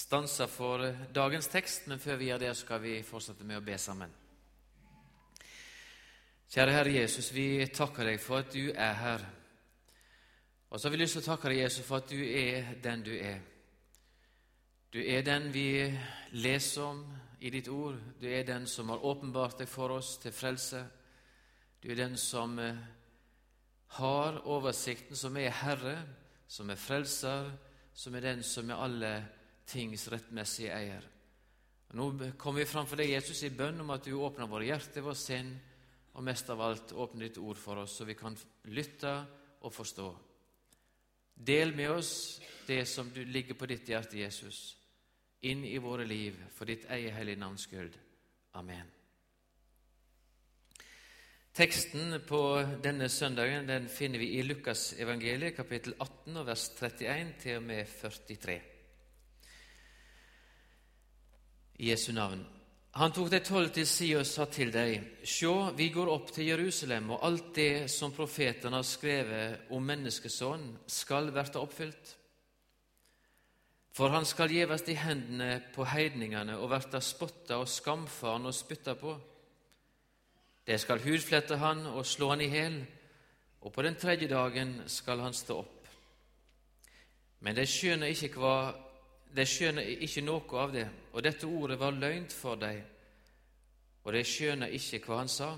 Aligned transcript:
stanser 0.00 0.48
for 0.48 0.86
dagens 1.14 1.48
tekst, 1.52 1.86
men 1.86 2.00
før 2.00 2.16
vi 2.16 2.30
gjør 2.30 2.40
det, 2.40 2.56
skal 2.56 2.80
vi 2.82 2.96
fortsette 3.04 3.44
med 3.44 3.60
å 3.60 3.64
be 3.64 3.76
sammen. 3.78 4.12
Kjære 6.50 6.72
Herre 6.74 6.94
Jesus, 6.94 7.28
vi 7.34 7.66
takker 7.70 8.08
deg 8.08 8.20
for 8.22 8.40
at 8.40 8.54
du 8.54 8.72
er 8.72 8.94
her. 8.98 9.24
Og 10.70 10.80
så 10.80 10.88
har 10.88 10.94
vi 10.94 11.02
lyst 11.02 11.18
til 11.18 11.22
å 11.22 11.28
takke 11.28 11.50
deg, 11.50 11.60
Jesus, 11.64 11.86
for 11.86 12.00
at 12.00 12.10
du 12.10 12.18
er 12.18 12.72
den 12.82 13.04
du 13.06 13.12
er. 13.14 13.42
Du 14.90 14.98
er 14.98 15.22
den 15.26 15.50
vi 15.54 15.68
leser 16.32 16.88
om 16.88 17.04
i 17.40 17.52
ditt 17.54 17.68
ord. 17.70 17.98
Du 18.18 18.26
er 18.26 18.46
den 18.48 18.66
som 18.66 18.90
har 18.90 19.04
åpenbart 19.06 19.60
deg 19.62 19.70
for 19.70 19.94
oss 19.94 20.16
til 20.22 20.34
frelse. 20.34 20.80
Du 21.82 21.90
er 21.92 22.00
den 22.00 22.16
som 22.18 22.58
eh, 22.58 22.80
har 24.00 24.40
oversikten, 24.46 25.16
som 25.16 25.36
er 25.38 25.54
Herre, 25.60 25.98
som 26.48 26.70
er 26.70 26.80
frelser, 26.80 27.52
som 27.94 28.16
er 28.16 28.26
den 28.26 28.42
som 28.42 28.70
er 28.70 28.82
alle 28.82 29.12
tings 29.70 30.08
rettmessige 30.10 30.74
eier. 30.74 31.06
Og 31.90 31.98
nå 31.98 32.30
kommer 32.38 32.62
vi 32.62 32.70
framfor 32.70 33.00
deg, 33.00 33.14
Jesus, 33.16 33.42
i 33.46 33.54
bønn 33.54 33.82
om 33.82 33.90
at 33.94 34.06
du 34.06 34.14
åpner 34.18 34.50
våre 34.50 34.68
hjerter, 34.68 35.02
vår 35.02 35.18
sinn, 35.18 35.50
og 36.14 36.26
mest 36.26 36.50
av 36.50 36.62
alt 36.62 36.92
åpner 36.92 37.28
ditt 37.28 37.38
ord 37.42 37.58
for 37.58 37.82
oss, 37.82 37.96
så 37.98 38.06
vi 38.06 38.18
kan 38.18 38.36
lytte 38.70 39.14
og 39.62 39.74
forstå. 39.74 40.08
Del 41.34 41.74
med 41.74 41.90
oss 41.94 42.12
det 42.66 42.84
som 42.86 43.10
ligger 43.14 43.58
på 43.58 43.66
ditt 43.70 43.88
hjerte, 43.90 44.18
Jesus, 44.20 44.76
inn 45.46 45.64
i 45.64 45.78
våre 45.82 46.06
liv, 46.06 46.36
for 46.54 46.68
ditt 46.68 46.86
eget 46.90 47.16
hellige 47.16 47.40
navns 47.40 47.66
skyld. 47.66 47.94
Amen. 48.58 48.90
Teksten 51.54 52.20
på 52.28 52.42
denne 52.82 53.08
søndagen 53.10 53.66
den 53.66 53.88
finner 53.90 54.22
vi 54.22 54.36
i 54.38 54.44
Lukas 54.46 54.92
evangeliet, 54.98 55.56
kapittel 55.56 55.96
18, 55.98 56.44
vers 56.46 56.68
31 56.78 57.32
til 57.42 57.58
og 57.58 57.66
med 57.66 57.96
43 58.02 58.60
i 61.80 61.88
Jesu 61.88 62.12
navn. 62.12 62.42
Han 62.98 63.12
tok 63.14 63.30
de 63.30 63.38
tolv 63.46 63.70
til 63.72 63.86
side 63.86 64.18
og 64.20 64.26
sa 64.26 64.44
til 64.50 64.72
dem, 64.74 65.04
Sjå, 65.24 65.70
vi 65.78 65.88
går 65.94 66.10
opp 66.10 66.32
til 66.34 66.50
Jerusalem, 66.50 67.12
og 67.14 67.22
alt 67.26 67.52
det 67.56 67.90
som 67.90 68.12
profetene 68.12 68.80
har 68.80 68.86
skrevet 68.86 69.70
om 69.72 69.86
menneskesønnen, 69.86 70.74
skal 70.90 71.30
verte 71.32 71.62
oppfylt. 71.62 72.16
For 73.94 74.12
han 74.12 74.26
skal 74.26 74.52
gjevast 74.52 74.90
i 74.90 74.98
hendene 74.98 75.62
på 75.74 75.86
heidningene 75.86 76.58
og 76.58 76.70
verta 76.70 77.00
spotta 77.02 77.58
og 77.62 77.68
skamfaren 77.70 78.46
og 78.50 78.54
spytta 78.54 78.94
på. 78.98 79.16
De 80.66 80.78
skal 80.78 81.02
hudflette 81.02 81.58
han 81.58 81.86
og 81.90 82.06
slå 82.06 82.34
han 82.34 82.44
i 82.44 82.50
hæl, 82.52 82.80
og 83.60 83.72
på 83.72 83.82
den 83.82 83.96
tredje 83.98 84.28
dagen 84.28 84.80
skal 84.86 85.22
han 85.24 85.34
stå 85.34 85.62
opp. 85.62 85.88
Men 87.40 87.56
de 87.56 87.66
skjønner 87.66 88.12
ikke 88.12 88.36
hva 88.36 88.56
de 89.34 89.46
skjønner 89.46 89.86
ikke 90.04 90.24
noe 90.26 90.58
av 90.58 90.72
det, 90.74 90.86
og 91.12 91.22
dette 91.22 91.46
ordet 91.46 91.78
var 91.78 91.94
løgnt 91.94 92.32
for 92.34 92.58
dem, 92.58 92.80
og 94.04 94.14
de 94.16 94.22
skjønner 94.26 94.72
ikke 94.74 95.02
hva 95.06 95.20
han 95.20 95.30
sa. 95.30 95.50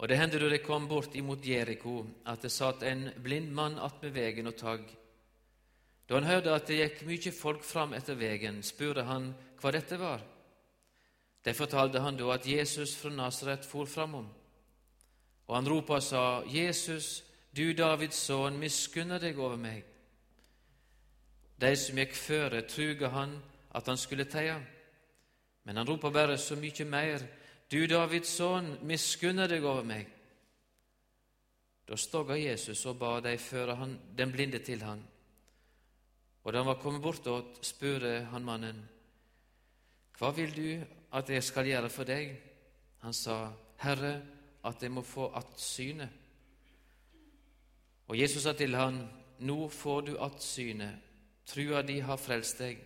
Og 0.00 0.08
det 0.08 0.16
hendte 0.16 0.40
da 0.40 0.48
de 0.48 0.62
kom 0.64 0.88
bort 0.88 1.14
imot 1.14 1.44
Jeriko, 1.44 2.06
at 2.24 2.40
det 2.42 2.52
satt 2.54 2.82
en 2.88 3.10
blind 3.20 3.52
mann 3.52 3.76
attmed 3.78 4.14
vegen 4.16 4.48
og 4.48 4.56
tagg. 4.56 4.86
Da 6.08 6.16
han 6.16 6.26
hørte 6.26 6.54
at 6.56 6.66
det 6.66 6.78
gikk 6.80 7.02
mye 7.06 7.32
folk 7.36 7.62
fram 7.62 7.92
etter 7.94 8.16
vegen, 8.18 8.62
spurte 8.66 9.04
han 9.06 9.28
hva 9.60 9.72
dette 9.76 9.98
var. 10.00 10.24
Det 11.44 11.54
fortalte 11.56 12.00
han 12.00 12.16
da 12.16 12.32
at 12.34 12.48
Jesus 12.48 12.96
fra 12.96 13.12
Nasaret 13.12 13.68
for 13.68 13.86
framom. 13.86 14.26
Og 15.46 15.54
han 15.56 15.68
ropa 15.68 16.00
og 16.00 16.02
sa, 16.02 16.24
Jesus, 16.48 17.22
du 17.52 17.72
Davids 17.76 18.18
sønn, 18.26 18.58
miskunner 18.58 19.20
deg 19.20 19.38
over 19.38 19.60
meg. 19.60 19.84
De 21.60 21.76
som 21.76 21.98
gikk 21.98 22.14
føre, 22.16 22.62
truga 22.64 23.10
han 23.12 23.34
at 23.76 23.86
han 23.86 23.98
skulle 24.00 24.24
teie. 24.24 24.56
Men 25.64 25.76
han 25.76 25.88
ropa 25.88 26.10
bare 26.10 26.38
så 26.38 26.56
mye 26.56 26.84
mer, 26.84 27.26
Du 27.70 27.86
Davids 27.86 28.32
sønn, 28.34 28.80
miskunne 28.82 29.44
deg 29.46 29.62
over 29.62 29.84
meg. 29.86 30.08
Da 31.86 31.94
stogga 31.94 32.34
Jesus 32.34 32.80
og 32.90 32.96
ba 32.98 33.20
de 33.22 33.36
føre 33.38 33.76
han, 33.78 33.92
den 34.18 34.32
blinde 34.32 34.58
til 34.58 34.82
han. 34.82 35.04
Og 36.42 36.52
da 36.52 36.58
han 36.58 36.66
var 36.66 36.80
kommet 36.82 37.02
bortåt, 37.02 37.60
spurte 37.62 38.24
han 38.32 38.44
mannen, 38.44 38.80
Hva 40.18 40.32
vil 40.34 40.50
du 40.56 40.84
at 41.12 41.30
jeg 41.30 41.44
skal 41.44 41.70
gjøre 41.70 41.88
for 41.88 42.04
deg? 42.04 42.34
Han 43.04 43.14
sa, 43.14 43.52
Herre, 43.78 44.20
at 44.64 44.82
jeg 44.82 44.90
må 44.90 45.02
få 45.02 45.30
att 45.34 45.60
synet. 45.60 46.08
Og 48.08 48.18
Jesus 48.18 48.42
sa 48.42 48.52
til 48.52 48.74
han, 48.74 49.08
Nå 49.38 49.68
får 49.68 50.02
du 50.02 50.18
att 50.18 50.42
synet 50.42 51.09
Trua 51.46 51.82
di 51.82 52.00
har 52.00 52.20
frelst 52.20 52.60
deg. 52.62 52.80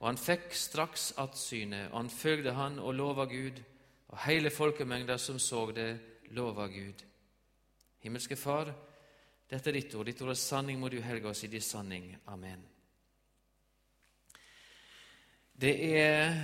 Og 0.00 0.10
han 0.10 0.20
fikk 0.20 0.52
straks 0.54 1.12
attsynet, 1.20 1.90
og 1.90 1.98
han 2.02 2.12
følgde 2.12 2.52
han 2.52 2.78
og 2.78 2.94
lova 2.94 3.24
Gud, 3.30 3.62
og 4.12 4.18
hele 4.26 4.50
folkemengda 4.50 5.16
som 5.18 5.38
så 5.38 5.70
det, 5.74 5.90
lova 6.36 6.66
Gud. 6.68 7.02
Himmelske 8.04 8.36
Far, 8.36 8.70
dette 9.50 9.70
er 9.70 9.78
ditt 9.78 9.94
ord. 9.94 10.06
Ditt 10.06 10.22
ord 10.22 10.34
er 10.34 10.38
sanning, 10.38 10.78
må 10.80 10.90
du 10.92 11.00
helge 11.02 11.30
oss 11.30 11.44
i 11.46 11.50
din 11.50 11.64
sanning. 11.64 12.10
Amen. 12.26 12.62
Det 15.56 15.72
er, 15.96 16.34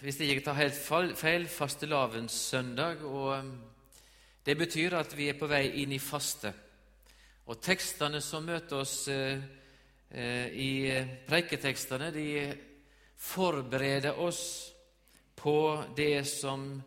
hvis 0.00 0.20
jeg 0.20 0.32
ikke 0.32 0.44
tar 0.46 0.56
helt 0.56 1.18
feil, 1.18 1.48
fastelavnssøndag, 1.48 3.04
og 3.04 3.38
um, 3.38 3.50
det 4.46 4.56
betyr 4.58 4.96
at 4.96 5.12
vi 5.16 5.28
er 5.28 5.36
på 5.38 5.46
vei 5.50 5.66
inn 5.82 5.92
i 5.92 6.00
faste. 6.00 6.54
Og 7.46 7.60
tekstene 7.60 8.22
som 8.24 8.46
møter 8.46 8.80
oss 8.80 9.08
eh, 9.12 9.42
i 10.12 10.92
preiketekstene 11.26 12.10
de 12.12 12.26
forbereder 13.16 14.18
oss 14.20 14.72
på 15.34 15.84
det 15.96 16.24
som 16.28 16.82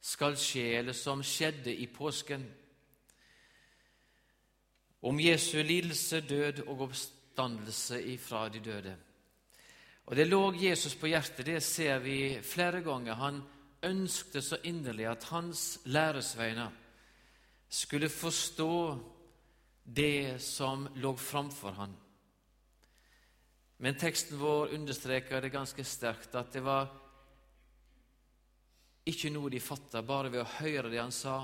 skal 0.00 0.36
skje, 0.40 0.78
eller 0.78 0.96
som 0.96 1.22
skjedde 1.22 1.74
i 1.74 1.86
påsken. 1.92 2.46
Om 5.00 5.20
Jesu 5.20 5.60
lidelse, 5.62 6.20
død 6.20 6.64
og 6.66 6.86
oppstandelse 6.88 8.00
ifra 8.14 8.48
de 8.48 8.60
døde. 8.60 8.96
Og 10.06 10.16
Det 10.16 10.26
lå 10.26 10.54
Jesus 10.54 10.94
på 10.94 11.06
hjertet, 11.06 11.46
det 11.46 11.62
ser 11.62 11.98
vi 11.98 12.40
flere 12.42 12.80
ganger. 12.82 13.14
Han 13.14 13.42
ønskte 13.82 14.42
så 14.42 14.58
inderlig 14.64 15.06
at 15.06 15.24
hans 15.24 15.80
læresveiner 15.84 16.70
skulle 17.68 18.08
forstå 18.08 18.98
det 19.84 20.40
som 20.42 20.88
lå 20.94 21.16
framfor 21.16 21.70
ham. 21.70 21.94
Men 23.80 23.96
teksten 23.96 24.38
vår 24.38 24.74
understreker 24.76 25.40
det 25.40 25.52
ganske 25.54 25.84
sterkt 25.84 26.34
at 26.36 26.52
det 26.52 26.60
var 26.60 26.90
ikke 29.08 29.30
noe 29.32 29.50
de 29.50 29.60
fatta 29.64 30.02
bare 30.04 30.28
ved 30.28 30.42
å 30.42 30.50
høre 30.58 30.90
det 30.92 31.00
han 31.00 31.14
sa. 31.14 31.42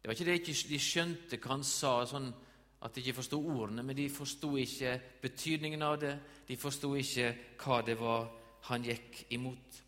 Det 0.00 0.08
var 0.08 0.16
ikke 0.16 0.28
det 0.30 0.54
de 0.70 0.78
skjønte 0.80 1.36
hva 1.36 1.50
han 1.52 1.66
sa, 1.66 1.98
sånn 2.08 2.30
at 2.80 2.94
de 2.94 3.02
ikke 3.02 3.18
forsto 3.18 3.40
ordene, 3.42 3.82
men 3.82 3.96
de 3.98 4.06
forsto 4.08 4.54
ikke 4.56 4.94
betydningen 5.20 5.82
av 5.84 5.98
det. 6.00 6.14
De 6.48 6.56
forsto 6.56 6.94
ikke 6.96 7.32
hva 7.60 7.82
det 7.84 7.98
var 8.00 8.28
han 8.70 8.86
gikk 8.86 9.26
imot. 9.36 9.82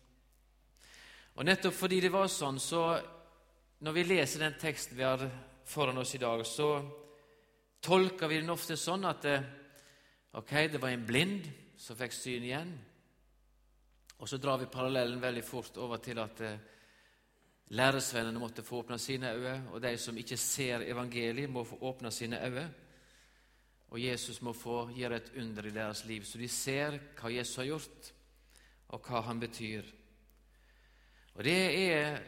Og 1.39 1.47
Nettopp 1.47 1.73
fordi 1.73 2.01
det 2.03 2.11
var 2.13 2.29
sånn, 2.29 2.59
så 2.61 2.83
når 3.81 3.95
vi 3.97 4.03
leser 4.11 4.43
den 4.43 4.59
teksten 4.61 4.99
vi 4.99 5.07
har 5.07 5.23
foran 5.65 5.97
oss 5.97 6.13
i 6.13 6.21
dag, 6.21 6.43
så 6.45 6.69
tolker 7.81 8.29
vi 8.29 8.41
den 8.43 8.53
ofte 8.53 8.77
sånn 8.77 9.07
at 9.09 9.25
det, 9.25 9.37
Ok, 10.33 10.51
det 10.71 10.79
var 10.79 10.89
en 10.89 11.05
blind 11.05 11.47
som 11.75 11.97
fikk 11.99 12.13
syn 12.15 12.45
igjen. 12.47 12.69
Og 14.23 14.29
så 14.29 14.37
drar 14.39 14.61
vi 14.61 14.69
parallellen 14.71 15.19
veldig 15.19 15.43
fort 15.43 15.75
over 15.81 15.99
til 15.99 16.21
at 16.23 16.39
lærersvennene 16.39 16.77
læresvennene 17.71 18.39
måtte 18.39 18.63
få 18.63 18.79
åpne 18.81 18.97
sine 18.99 19.31
øyne, 19.31 19.69
og 19.71 19.81
de 19.81 19.97
som 19.97 20.17
ikke 20.17 20.37
ser 20.37 20.83
evangeliet, 20.87 21.49
må 21.49 21.63
få 21.63 21.77
åpne 21.81 22.11
sine 22.11 22.39
øyne. 22.45 22.65
Og 23.89 24.03
Jesus 24.03 24.41
må 24.41 24.53
få 24.53 24.89
gjøre 24.95 25.15
et 25.15 25.31
under 25.37 25.65
i 25.65 25.71
deres 25.71 26.05
liv, 26.05 26.23
så 26.23 26.37
de 26.37 26.47
ser 26.47 26.99
hva 27.19 27.31
Jesus 27.31 27.55
har 27.55 27.65
gjort, 27.65 28.11
og 28.87 29.07
hva 29.07 29.21
han 29.21 29.39
betyr. 29.39 29.83
Og 31.35 31.43
det 31.43 31.59
er 31.91 32.21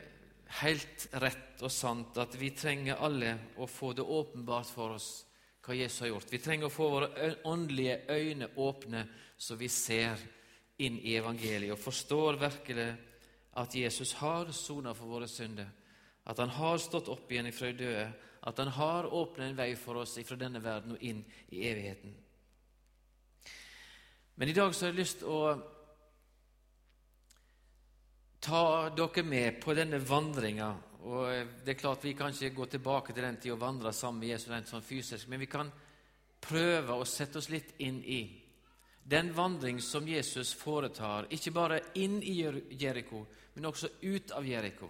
helt 0.63 1.07
rett 1.13 1.63
og 1.63 1.71
sant 1.71 2.17
at 2.17 2.39
vi 2.39 2.49
trenger 2.55 2.99
alle 2.99 3.37
å 3.57 3.67
få 3.67 3.93
det 3.93 4.03
åpenbart 4.03 4.71
for 4.71 4.95
oss 4.95 5.25
hva 5.63 5.75
Jesus 5.75 6.01
har 6.03 6.11
gjort. 6.11 6.31
Vi 6.31 6.41
trenger 6.43 6.67
å 6.67 6.73
få 6.73 6.89
våre 6.91 7.29
åndelige 7.47 8.01
øyne 8.11 8.49
åpne, 8.59 9.05
så 9.37 9.55
vi 9.55 9.69
ser 9.71 10.19
inn 10.83 10.97
i 10.99 11.15
evangeliet 11.15 11.75
og 11.75 11.79
forstår 11.79 12.39
virkelig 12.41 12.89
at 13.61 13.75
Jesus 13.77 14.15
har 14.19 14.51
sona 14.51 14.93
for 14.97 15.13
våre 15.13 15.29
synder, 15.29 15.69
at 16.25 16.39
han 16.39 16.51
har 16.57 16.81
stått 16.81 17.11
opp 17.11 17.31
igjen 17.31 17.47
ifra 17.47 17.69
de 17.71 17.85
døde, 17.85 18.07
at 18.43 18.59
han 18.59 18.71
har 18.75 19.07
åpnet 19.13 19.51
en 19.51 19.57
vei 19.57 19.71
for 19.79 20.01
oss 20.01 20.17
ifra 20.19 20.35
denne 20.39 20.59
verden 20.63 20.95
og 20.95 21.03
inn 21.03 21.21
i 21.53 21.63
evigheten. 21.69 22.15
Men 24.35 24.49
i 24.49 24.55
dag 24.57 24.73
så 24.73 24.87
har 24.87 24.91
jeg 24.91 24.99
lyst 24.99 25.23
å 25.23 25.39
ta 28.43 28.89
dere 28.91 29.23
med 29.23 29.61
på 29.63 29.75
denne 29.77 30.01
vandringa 30.03 30.73
og 31.03 31.25
eh, 31.31 31.47
det 31.65 31.73
er 31.73 31.79
klart 31.79 32.05
Vi 32.05 32.13
kan 32.15 32.31
ikke 32.31 32.55
gå 32.55 32.65
tilbake 32.71 33.13
til 33.13 33.23
den 33.23 33.37
tid 33.37 33.55
og 33.55 33.61
vandre 33.61 33.93
sammen 33.93 34.23
med 34.23 34.33
Jesus 34.33 34.51
rent 34.51 34.71
sånn 34.71 34.85
fysisk, 34.85 35.27
men 35.27 35.43
vi 35.43 35.51
kan 35.51 35.71
prøve 36.43 36.95
å 36.95 37.07
sette 37.07 37.39
oss 37.39 37.51
litt 37.51 37.75
inn 37.83 38.01
i 38.03 38.21
den 39.03 39.33
vandring 39.35 39.81
som 39.83 40.07
Jesus 40.07 40.53
foretar, 40.55 41.27
ikke 41.35 41.51
bare 41.51 41.79
inn 41.99 42.21
i 42.23 42.37
Jeriko, 42.79 43.25
men 43.55 43.67
også 43.67 43.89
ut 44.01 44.31
av 44.31 44.47
Jeriko. 44.47 44.87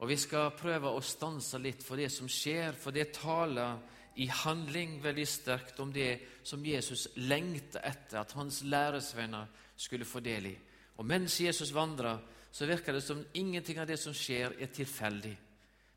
Og 0.00 0.08
vi 0.10 0.16
skal 0.18 0.54
prøve 0.58 0.90
å 0.90 1.02
stanse 1.04 1.60
litt 1.62 1.84
for 1.86 2.00
det 2.00 2.08
som 2.10 2.28
skjer, 2.30 2.74
for 2.74 2.90
det 2.94 3.12
taler 3.14 3.78
i 4.18 4.26
handling 4.26 4.98
veldig 5.02 5.26
sterkt 5.28 5.78
om 5.80 5.92
det 5.92 6.40
som 6.42 6.64
Jesus 6.66 7.06
lengta 7.20 7.82
etter 7.86 8.22
at 8.24 8.34
hans 8.34 8.62
læresvenner 8.66 9.46
skulle 9.76 10.08
få 10.08 10.22
del 10.24 10.50
i. 10.50 10.56
Og 10.98 11.06
mens 11.06 11.38
Jesus 11.40 11.70
vandrer, 11.72 12.18
så 12.50 12.66
virker 12.66 12.92
det 12.92 13.00
som 13.04 13.24
ingenting 13.32 13.78
av 13.80 13.86
det 13.86 13.96
som 14.00 14.14
skjer, 14.14 14.56
er 14.58 14.66
tilfeldig. 14.74 15.36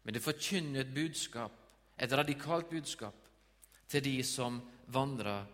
Men 0.03 0.13
det 0.13 0.21
forkynner 0.23 0.83
et 0.83 0.93
budskap, 0.93 1.51
et 1.97 2.11
radikalt 2.11 2.69
budskap, 2.69 3.15
til 3.89 4.03
de 4.03 4.23
som 4.25 4.61
vandrer 4.93 5.45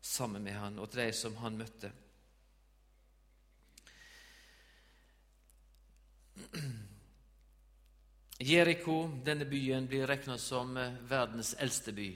sammen 0.00 0.42
med 0.44 0.54
han, 0.56 0.78
og 0.78 0.90
til 0.90 1.04
de 1.04 1.12
som 1.16 1.36
han 1.42 1.58
møtte. 1.58 1.92
Jeriko, 8.46 9.08
denne 9.24 9.46
byen, 9.48 9.86
blir 9.88 10.06
regna 10.06 10.36
som 10.38 10.76
eh, 10.76 10.96
verdens 11.08 11.54
eldste 11.58 11.92
by. 11.96 12.10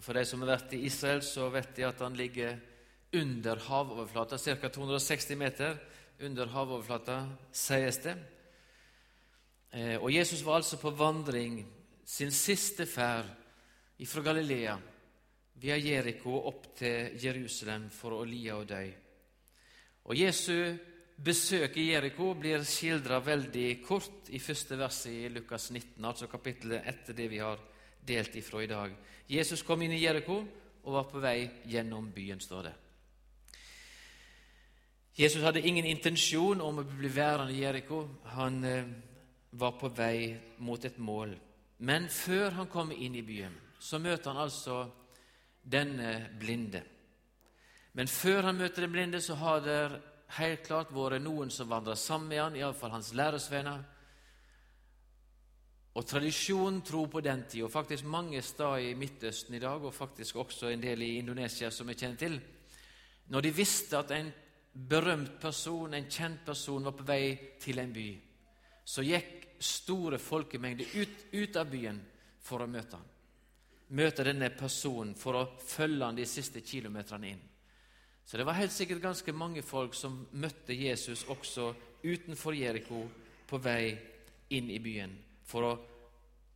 For 0.00 0.16
de 0.16 0.24
som 0.26 0.40
har 0.42 0.54
vært 0.54 0.72
i 0.74 0.86
Israel, 0.88 1.20
så 1.22 1.50
vet 1.52 1.76
de 1.76 1.84
at 1.86 2.00
han 2.00 2.16
ligger 2.16 2.56
under 3.12 3.60
havoverflata, 3.68 4.38
ca. 4.40 4.68
260 4.72 5.36
meter 5.36 5.76
under 6.20 6.46
havoverflata, 6.46 7.18
sies 7.52 7.98
det. 8.04 8.16
Eh, 9.72 9.96
og 9.96 10.12
Jesus 10.12 10.44
var 10.44 10.60
altså 10.60 10.76
på 10.80 10.90
vandring, 10.90 11.62
sin 12.04 12.30
siste 12.30 12.86
ferd 12.86 13.30
fra 14.06 14.22
Galilea, 14.22 14.74
via 15.62 15.76
Jeriko 15.78 16.34
opp 16.48 16.72
til 16.76 17.14
Jerusalem 17.22 17.86
for 17.94 18.18
å 18.18 18.24
lia 18.26 18.56
og 18.58 18.66
dø. 18.68 18.82
Og 20.10 20.18
Jesu 20.18 20.74
besøk 21.22 21.76
i 21.78 21.92
Jeriko 21.92 22.32
blir 22.34 22.64
skildra 22.66 23.20
veldig 23.22 23.68
kort 23.84 24.32
i 24.34 24.40
første 24.42 24.78
verset 24.80 25.12
i 25.12 25.30
Lukas 25.30 25.70
19, 25.70 26.02
altså 26.04 26.26
kapittelet 26.26 26.88
etter 26.90 27.16
det 27.16 27.28
vi 27.30 27.38
har 27.38 27.60
delt 28.02 28.34
ifra 28.36 28.62
i 28.62 28.70
dag. 28.70 28.96
Jesus 29.30 29.62
kom 29.62 29.82
inn 29.82 29.94
i 29.94 30.02
Jeriko 30.02 30.40
og 30.82 30.96
var 30.96 31.06
på 31.10 31.22
vei 31.22 31.38
gjennom 31.70 32.10
byen, 32.12 32.42
står 32.42 32.66
det. 32.66 32.74
Jesus 35.18 35.42
hadde 35.42 35.60
ingen 35.60 35.84
intensjon 35.84 36.60
om 36.64 36.78
å 36.80 36.86
bli 36.88 37.08
værende 37.12 37.52
i 37.52 37.60
Jeriko. 37.60 38.06
Han 38.32 38.64
eh, 38.64 38.86
var 39.60 39.74
på 39.76 39.90
vei 39.92 40.32
mot 40.64 40.84
et 40.84 40.96
mål. 40.96 41.34
Men 41.84 42.08
før 42.08 42.56
han 42.56 42.70
kommer 42.72 42.96
inn 42.96 43.18
i 43.18 43.24
byen, 43.26 43.52
så 43.78 43.98
møter 44.00 44.30
han 44.30 44.40
altså 44.40 44.78
denne 45.62 46.30
blinde. 46.40 46.80
Men 47.92 48.08
før 48.08 48.48
han 48.48 48.56
møter 48.56 48.86
den 48.86 48.94
blinde, 48.94 49.20
så 49.20 49.36
har 49.36 49.60
det 49.60 49.80
helt 50.38 50.62
klart 50.64 50.94
vært 50.96 51.20
noen 51.20 51.50
som 51.52 51.68
vandrer 51.68 51.98
sammen 52.00 52.30
med 52.30 52.40
han, 52.40 52.56
iallfall 52.56 52.94
hans 52.94 53.12
læresvenner. 53.12 53.82
Og 55.92 56.06
tradisjonen 56.08 56.80
tro 56.88 57.04
på 57.12 57.20
den 57.20 57.44
tid, 57.52 57.68
faktisk 57.68 58.08
mange 58.08 58.40
steder 58.40 58.80
i 58.80 58.94
Midtøsten 58.96 59.58
i 59.58 59.60
dag, 59.60 59.84
og 59.84 59.92
faktisk 59.92 60.40
også 60.40 60.70
en 60.72 60.80
del 60.80 61.04
i 61.04 61.18
Indonesia 61.18 61.68
som 61.70 61.92
jeg 61.92 62.00
kjenner 62.00 62.22
til, 62.22 62.38
når 63.28 63.44
de 63.44 63.52
visste 63.54 63.98
at 63.98 64.16
en 64.16 64.32
berømt 64.72 65.38
person, 65.40 65.94
en 65.94 66.10
kjent 66.10 66.44
person, 66.46 66.84
var 66.84 66.96
på 66.96 67.06
vei 67.06 67.56
til 67.60 67.78
en 67.78 67.92
by, 67.92 68.10
så 68.84 69.04
gikk 69.04 69.56
store 69.62 70.18
folkemengder 70.18 70.96
ut, 70.98 71.26
ut 71.32 71.56
av 71.56 71.70
byen 71.70 72.00
for 72.42 72.64
å 72.64 72.70
møte 72.70 72.98
ham 72.98 73.12
møte 73.92 74.24
denne 74.24 74.48
personen 74.56 75.14
for 75.18 75.36
å 75.36 75.46
følge 75.60 76.06
han 76.06 76.16
de 76.16 76.26
siste 76.28 76.62
kilometerne 76.64 77.28
inn. 77.28 77.42
Så 78.24 78.38
det 78.38 78.46
var 78.46 78.56
helt 78.56 78.72
sikkert 78.72 79.02
ganske 79.02 79.34
mange 79.34 79.64
folk 79.66 79.96
som 79.98 80.22
møtte 80.40 80.74
Jesus 80.76 81.26
også 81.32 81.72
utenfor 82.04 82.56
Jeriko 82.56 83.02
på 83.48 83.60
vei 83.60 83.92
inn 84.54 84.70
i 84.70 84.80
byen 84.82 85.12
for 85.48 85.66
å 85.66 85.72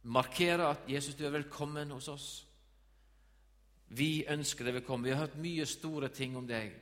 markere 0.06 0.70
at 0.70 0.86
Jesus, 0.88 1.16
du 1.18 1.26
er 1.26 1.34
velkommen 1.34 1.90
hos 1.92 2.08
oss. 2.08 2.28
Vi 3.88 4.24
ønsker 4.30 4.66
deg 4.66 4.78
velkommen. 4.80 5.04
Vi 5.08 5.12
har 5.12 5.26
hørt 5.26 5.40
mye 5.42 5.66
store 5.68 6.08
ting 6.14 6.36
om 6.38 6.46
deg. 6.46 6.72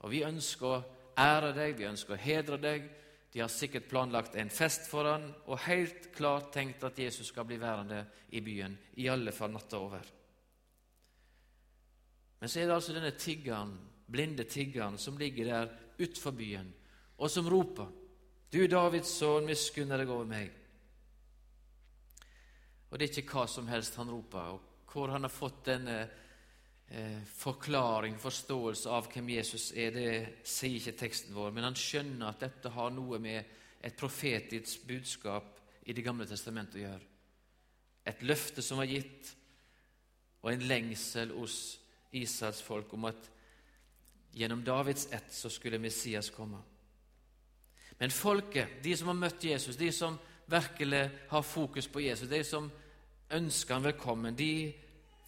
Og 0.00 0.12
vi 0.12 0.22
ønsker 0.24 0.66
å 0.66 0.82
ære 1.20 1.52
deg, 1.56 1.76
vi 1.76 1.88
ønsker 1.88 2.16
å 2.16 2.22
hedre 2.22 2.58
deg, 2.60 2.88
de 3.30 3.42
har 3.42 3.50
sikkert 3.52 3.88
planlagt 3.90 4.34
en 4.34 4.50
fest 4.50 4.88
for 4.90 5.06
han 5.06 5.28
og 5.46 5.62
helt 5.68 6.08
klart 6.16 6.50
tenkt 6.54 6.82
at 6.86 6.98
Jesus 6.98 7.30
skal 7.30 7.46
bli 7.46 7.60
værende 7.62 8.02
i 8.34 8.42
byen, 8.42 8.74
i 8.98 9.06
alle 9.08 9.32
fall 9.32 9.52
natta 9.54 9.78
over. 9.78 10.08
Men 12.40 12.48
så 12.48 12.60
er 12.60 12.66
det 12.66 12.74
altså 12.74 12.96
denne 12.96 13.12
tiggeren, 13.14 13.76
blinde 14.10 14.48
tiggeren 14.50 14.98
som 14.98 15.18
ligger 15.20 15.46
der 15.46 15.74
utenfor 16.00 16.34
byen, 16.34 16.72
og 17.18 17.30
som 17.30 17.48
roper, 17.48 17.86
'Du 18.50 18.66
Davids 18.66 19.12
sønn, 19.14 19.46
miskunn 19.46 19.88
deg 19.88 20.08
over 20.08 20.24
meg.' 20.24 20.50
Og 22.90 22.98
det 22.98 23.04
er 23.04 23.22
ikke 23.22 23.36
hva 23.36 23.46
som 23.46 23.68
helst 23.68 23.94
han 23.94 24.10
roper, 24.10 24.38
og 24.38 24.60
hvor 24.92 25.08
han 25.08 25.22
har 25.22 25.30
fått 25.30 25.66
denne 25.66 26.08
eh, 26.90 27.22
forklaring, 27.24 28.18
forståelse 28.18 28.90
av 28.90 29.08
hvem 29.12 29.32
Jesus 29.36 29.70
er, 29.72 29.94
det 29.94 30.10
sier 30.46 30.78
ikke 30.80 30.98
teksten 30.98 31.34
vår, 31.36 31.52
men 31.54 31.68
han 31.68 31.78
skjønner 31.78 32.28
at 32.28 32.42
dette 32.42 32.72
har 32.74 32.92
noe 32.94 33.20
med 33.22 33.56
et 33.80 33.96
profetisk 33.96 34.86
budskap 34.88 35.56
i 35.88 35.94
Det 35.96 36.04
gamle 36.04 36.26
testamentet 36.28 36.76
å 36.76 36.82
gjøre. 36.82 37.06
Et 38.06 38.22
løfte 38.22 38.62
som 38.62 38.78
var 38.78 38.90
gitt, 38.90 39.30
og 40.42 40.52
en 40.52 40.66
lengsel 40.68 41.32
hos 41.36 41.78
Israels 42.16 42.60
folk 42.64 42.92
om 42.96 43.08
at 43.10 43.30
gjennom 44.36 44.62
Davids 44.64 45.08
ett 45.12 45.32
så 45.34 45.50
skulle 45.50 45.78
Messias 45.78 46.30
komme. 46.30 46.60
Men 47.98 48.10
folket, 48.10 48.78
de 48.82 48.94
som 48.96 49.10
har 49.10 49.18
møtt 49.18 49.44
Jesus, 49.44 49.76
de 49.76 49.90
som 49.92 50.16
virkelig 50.50 51.02
har 51.28 51.42
fokus 51.42 51.88
på 51.88 52.00
Jesus, 52.00 52.28
de 52.28 52.44
som 52.44 52.70
ønsker 53.30 53.74
han 53.74 53.84
velkommen, 53.84 54.36
de 54.36 54.72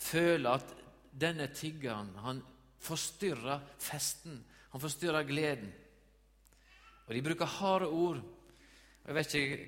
føler 0.00 0.50
at 0.50 0.72
denne 1.12 1.48
tiggeren 1.54 2.10
han 2.24 2.40
forstyrrer 2.82 3.60
festen, 3.78 4.40
han 4.72 4.82
forstyrrer 4.82 5.28
gleden. 5.28 5.72
Og 7.06 7.14
De 7.14 7.22
bruker 7.22 7.58
harde 7.58 7.88
ord. 7.88 8.22
Jeg 9.06 9.14
vet 9.14 9.34
ikke 9.34 9.66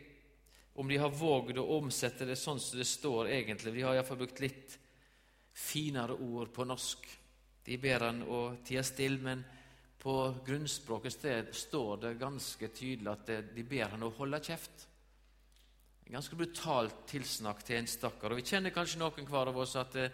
om 0.81 0.89
de 0.89 0.99
har 0.99 1.13
vågd 1.13 1.59
å 1.61 1.67
omsette 1.77 2.27
det 2.27 2.39
sånn 2.39 2.61
som 2.63 2.79
det 2.79 2.87
står 2.89 3.29
egentlig. 3.31 3.75
De 3.75 3.85
har 3.85 3.95
iallfall 3.95 4.23
brukt 4.25 4.41
litt 4.43 4.79
finere 5.55 6.17
ord 6.19 6.51
på 6.55 6.67
norsk. 6.67 7.05
De 7.65 7.77
ber 7.81 8.09
han 8.09 8.23
å 8.27 8.41
tie 8.67 8.83
stille, 8.87 9.21
men 9.23 9.45
på 10.05 10.17
grunnspråket 10.47 11.15
sted 11.15 11.53
står 11.57 12.01
det 12.03 12.17
ganske 12.21 12.69
tydelig 12.75 13.13
at 13.13 13.31
de 13.55 13.67
ber 13.69 13.95
han 13.95 14.03
å 14.05 14.13
holde 14.19 14.43
kjeft. 14.45 14.89
Ganske 16.05 16.37
brutalt 16.37 17.07
tilsnakk 17.09 17.63
til 17.65 17.79
en 17.79 17.89
stakkar. 17.89 18.35
Og 18.35 18.43
vi 18.43 18.49
kjenner 18.51 18.75
kanskje 18.75 19.01
noen 19.01 19.31
hver 19.31 19.49
av 19.49 19.61
oss 19.63 19.77
at 19.81 19.95
det, 19.97 20.11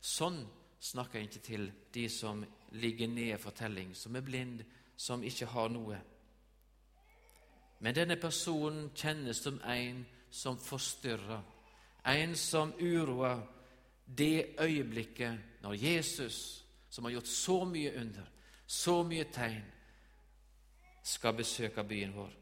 sånn 0.00 0.38
snakker 0.80 1.20
ikke 1.20 1.40
til 1.40 1.72
de 1.94 2.08
som 2.08 2.44
ligger 2.70 3.08
ned 3.08 3.34
i 3.34 3.50
telling, 3.56 3.96
som 3.96 4.16
er 4.16 4.20
blind, 4.20 4.60
som 4.96 5.22
ikke 5.22 5.46
har 5.46 5.68
noe. 5.68 5.98
Men 7.80 7.94
denne 7.94 8.16
personen 8.16 8.90
kjennes 8.94 9.36
som 9.36 9.60
en 9.64 10.06
som 10.30 10.58
forstyrrer, 10.58 11.42
en 12.04 12.36
som 12.36 12.72
uroer 12.80 13.42
det 14.06 14.56
øyeblikket 14.60 15.38
når 15.62 15.72
Jesus, 15.72 16.64
som 16.90 17.04
har 17.04 17.12
gjort 17.12 17.28
så 17.28 17.64
mye 17.64 17.92
under, 18.00 18.26
så 18.66 19.02
mye 19.02 19.24
tegn, 19.32 19.64
skal 21.02 21.36
besøke 21.36 21.84
byen 21.84 22.14
vår. 22.14 22.32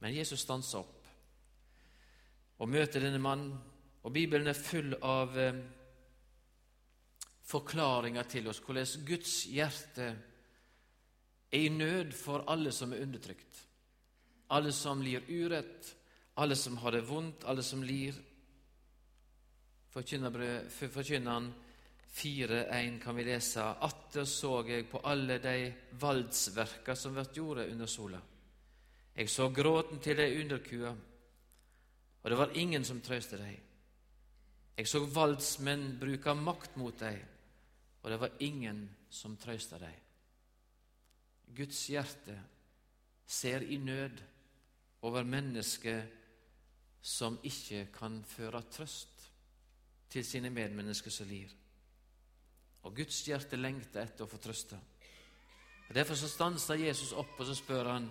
Men 0.00 0.14
Jesus 0.14 0.40
stanser 0.40 0.78
opp 0.78 1.06
og 2.58 2.68
møter 2.68 3.00
denne 3.00 3.18
mannen, 3.22 3.54
og 4.02 4.12
Bibelen 4.12 4.46
er 4.50 4.58
full 4.58 4.94
av 5.02 5.36
eh, 5.38 5.58
forklaringer 7.48 8.26
til 8.28 8.48
oss 8.50 8.60
hvordan 8.64 9.06
Guds 9.08 9.34
hjerte 9.48 10.08
er 11.48 11.62
i 11.64 11.70
nød 11.72 12.12
for 12.12 12.44
alle 12.52 12.72
som 12.76 12.92
er 12.92 13.04
undertrykt, 13.06 13.62
alle 14.52 14.72
som 14.72 15.00
lir 15.02 15.24
urett, 15.28 15.94
alle 16.38 16.56
som 16.56 16.76
har 16.82 16.92
det 16.92 17.06
vondt, 17.08 17.46
alle 17.48 17.64
som 17.64 17.82
lir. 17.82 18.16
Forkynneren 19.90 21.48
4.1 22.14 22.98
kan 23.02 23.16
vi 23.16 23.24
lese 23.24 23.64
Atter 23.64 24.28
så 24.28 24.60
jeg 24.68 24.86
på 24.90 25.00
alle 25.08 25.38
de 25.42 25.72
valdsverka 26.00 26.96
som 26.96 27.16
vert 27.16 27.36
gjorde 27.36 27.68
under 27.72 27.86
sola. 27.86 28.20
Jeg 29.18 29.30
så 29.30 29.48
gråten 29.50 29.98
til 29.98 30.16
de 30.16 30.28
underkua, 30.42 30.92
og 32.22 32.30
det 32.30 32.38
var 32.38 32.54
ingen 32.54 32.84
som 32.84 33.00
trøste 33.02 33.40
dei. 33.40 33.56
Jeg 34.78 34.86
så 34.86 35.00
valdsmenn 35.10 35.96
bruke 35.98 36.34
makt 36.38 36.76
mot 36.78 37.00
dei, 37.00 37.16
og 38.08 38.12
det 38.12 38.20
var 38.20 38.30
ingen 38.40 38.88
som 39.10 39.36
trøsta 39.36 39.76
dem. 39.78 39.92
Guds 41.56 41.82
hjerte 41.92 42.38
ser 43.26 43.60
i 43.68 43.76
nød 43.76 44.22
over 45.02 45.28
mennesker 45.28 46.06
som 47.02 47.36
ikke 47.44 47.90
kan 47.92 48.22
føre 48.24 48.62
trøst 48.72 49.28
til 50.08 50.24
sine 50.24 50.48
medmennesker 50.50 51.12
som 51.12 51.28
lir. 51.28 51.52
Og 52.88 52.96
Guds 52.96 53.20
hjerte 53.28 53.60
lengter 53.60 54.06
etter 54.06 54.24
å 54.24 54.30
få 54.32 54.40
trøste. 54.40 54.80
Og 55.88 55.94
Derfor 55.94 56.16
så 56.16 56.32
stanser 56.32 56.80
Jesus 56.80 57.12
opp, 57.12 57.36
og 57.38 57.46
så 57.46 57.54
spør 57.54 57.92
han, 57.92 58.10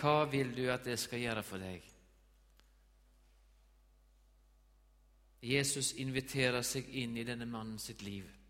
'Hva 0.00 0.24
vil 0.24 0.56
du 0.56 0.70
at 0.70 0.86
jeg 0.86 0.98
skal 0.98 1.20
gjøre 1.20 1.42
for 1.42 1.58
deg?' 1.58 1.92
Jesus 5.42 5.92
inviterer 5.92 6.62
seg 6.62 6.88
inn 6.88 7.16
i 7.16 7.24
denne 7.24 7.46
mannen 7.46 7.78
sitt 7.78 8.02
liv. 8.02 8.41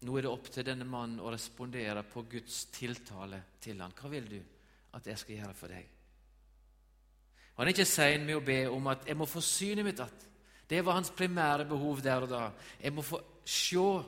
Nå 0.00 0.16
er 0.16 0.24
det 0.24 0.32
opp 0.32 0.48
til 0.48 0.64
denne 0.64 0.86
mannen 0.88 1.20
å 1.20 1.30
respondere 1.32 2.02
på 2.08 2.22
Guds 2.30 2.62
tiltale 2.72 3.42
til 3.60 3.82
han. 3.82 3.92
Hva 3.92 4.08
vil 4.08 4.28
du 4.30 4.38
at 4.96 5.06
jeg 5.06 5.20
skal 5.20 5.36
gjøre 5.36 5.56
for 5.58 5.72
deg? 5.72 5.88
Han 7.58 7.68
er 7.68 7.74
ikke 7.74 7.84
sein 7.84 8.24
med 8.24 8.38
å 8.38 8.44
be 8.44 8.62
om 8.72 8.86
at 8.86 9.06
'jeg 9.06 9.16
må 9.16 9.26
få 9.26 9.40
synet 9.40 9.84
mitt 9.84 10.00
att'. 10.00 10.26
Det 10.66 10.84
var 10.84 10.92
hans 10.92 11.10
primære 11.10 11.68
behov 11.68 12.00
der 12.02 12.22
og 12.22 12.28
da. 12.28 12.52
Jeg 12.80 12.92
må 12.92 13.02
få 13.02 13.20
sjå. 13.44 14.04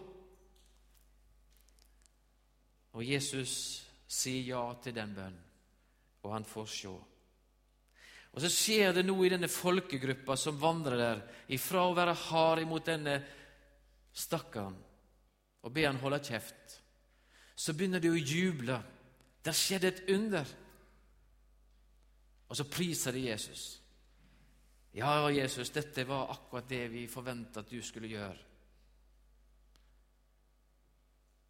Og 2.92 3.04
Jesus 3.04 3.84
sier 4.06 4.42
ja 4.42 4.74
til 4.74 4.94
den 4.94 5.14
bønnen, 5.14 5.44
og 6.22 6.32
han 6.32 6.44
får 6.44 6.66
sjå. 6.66 7.04
Og 8.32 8.40
så 8.40 8.48
skjer 8.48 8.92
det 8.92 9.04
noe 9.04 9.26
i 9.26 9.28
denne 9.28 9.48
folkegruppa 9.48 10.36
som 10.36 10.60
vandrer 10.60 10.96
der, 10.96 11.22
ifra 11.48 11.84
å 11.84 11.94
være 11.94 12.14
hard 12.14 12.58
imot 12.60 12.86
denne 12.86 13.22
stakkaren 14.12 14.91
og 15.62 15.72
be 15.74 15.86
han 15.86 16.00
holde 16.02 16.20
kjeft. 16.24 16.78
Så 17.54 17.74
begynner 17.76 18.02
de 18.02 18.10
å 18.10 18.18
juble. 18.18 18.78
Der 19.44 19.56
skjedde 19.56 19.90
et 19.92 20.02
under. 20.14 20.48
Og 22.48 22.58
så 22.58 22.66
priser 22.68 23.14
de 23.14 23.26
Jesus. 23.28 23.66
Ja, 24.92 25.30
Jesus, 25.32 25.70
dette 25.72 26.04
var 26.04 26.30
akkurat 26.34 26.68
det 26.68 26.86
vi 26.92 27.06
forventa 27.08 27.62
at 27.62 27.70
du 27.70 27.80
skulle 27.82 28.10
gjøre. 28.12 28.48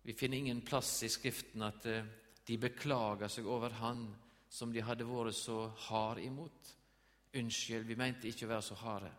Vi 0.02 0.14
finner 0.19 0.38
ingen 0.38 0.61
plass 0.66 1.02
i 1.07 1.11
Skriften 1.11 1.62
at 1.62 1.87
eh, 1.87 2.07
de 2.47 2.59
beklager 2.59 3.31
seg 3.31 3.47
over 3.47 3.75
Han 3.78 4.09
som 4.50 4.73
de 4.75 4.83
hadde 4.83 5.07
vært 5.07 5.37
så 5.38 5.69
hard 5.88 6.19
imot. 6.23 6.73
Unnskyld, 7.38 7.87
vi 7.87 7.97
mente 7.97 8.28
ikke 8.28 8.49
å 8.49 8.52
være 8.52 8.66
så 8.66 8.78
harde. 8.83 9.12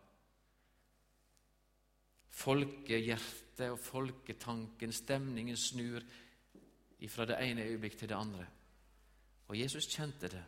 Folkehjertet 2.33 3.69
og 3.69 3.79
folketanken, 3.79 4.93
stemningen, 4.93 5.57
snur 5.57 6.01
fra 7.11 7.27
det 7.27 7.37
ene 7.43 7.65
øyeblikk 7.67 7.97
til 7.99 8.09
det 8.09 8.17
andre. 8.17 8.45
Og 9.51 9.59
Jesus 9.59 9.87
kjente 9.91 10.31
det 10.31 10.43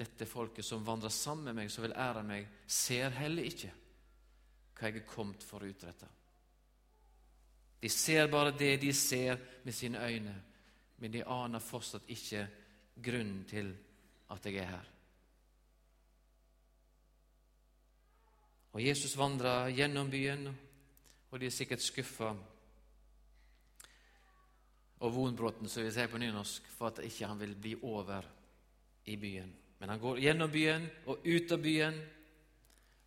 dette 0.00 0.24
folket 0.24 0.64
som 0.64 0.84
vandrer 0.86 1.12
sammen 1.12 1.50
med 1.50 1.58
meg, 1.58 1.70
som 1.72 1.84
vil 1.84 1.96
ære 1.98 2.22
meg, 2.24 2.46
ser 2.64 3.12
heller 3.18 3.44
ikke 3.44 3.72
hva 4.78 4.88
jeg 4.88 5.02
er 5.02 5.08
kommet 5.08 5.44
for 5.44 5.60
å 5.60 5.68
utrette. 5.68 6.08
De 7.80 7.88
ser 7.92 8.30
bare 8.32 8.54
det 8.56 8.78
de 8.80 8.94
ser 8.96 9.36
med 9.64 9.76
sine 9.76 10.00
øyne, 10.00 10.34
men 11.00 11.12
de 11.12 11.24
aner 11.24 11.60
fortsatt 11.64 12.08
ikke 12.12 12.46
grunnen 12.96 13.44
til 13.48 13.74
at 14.32 14.48
jeg 14.48 14.56
er 14.62 14.72
her. 14.72 14.88
Og 18.72 18.82
Jesus 18.84 19.16
vandrer 19.18 19.72
gjennom 19.74 20.10
byen, 20.10 20.46
og 21.30 21.40
de 21.40 21.46
er 21.46 21.54
sikkert 21.54 21.82
skuffa 21.82 22.34
og 25.00 25.14
vonbroten, 25.14 25.68
som 25.68 25.84
vi 25.84 25.92
sier 25.94 26.10
på 26.12 26.20
nynorsk, 26.20 26.66
for 26.76 26.90
at 26.90 27.00
ikke 27.04 27.28
han 27.28 27.40
vil 27.40 27.54
bli 27.56 27.74
over 27.82 28.26
i 29.08 29.16
byen. 29.16 29.52
Men 29.80 29.88
han 29.88 30.00
går 30.00 30.20
gjennom 30.20 30.50
byen 30.52 30.84
og 31.08 31.24
ut 31.24 31.52
av 31.52 31.62
byen, 31.64 32.00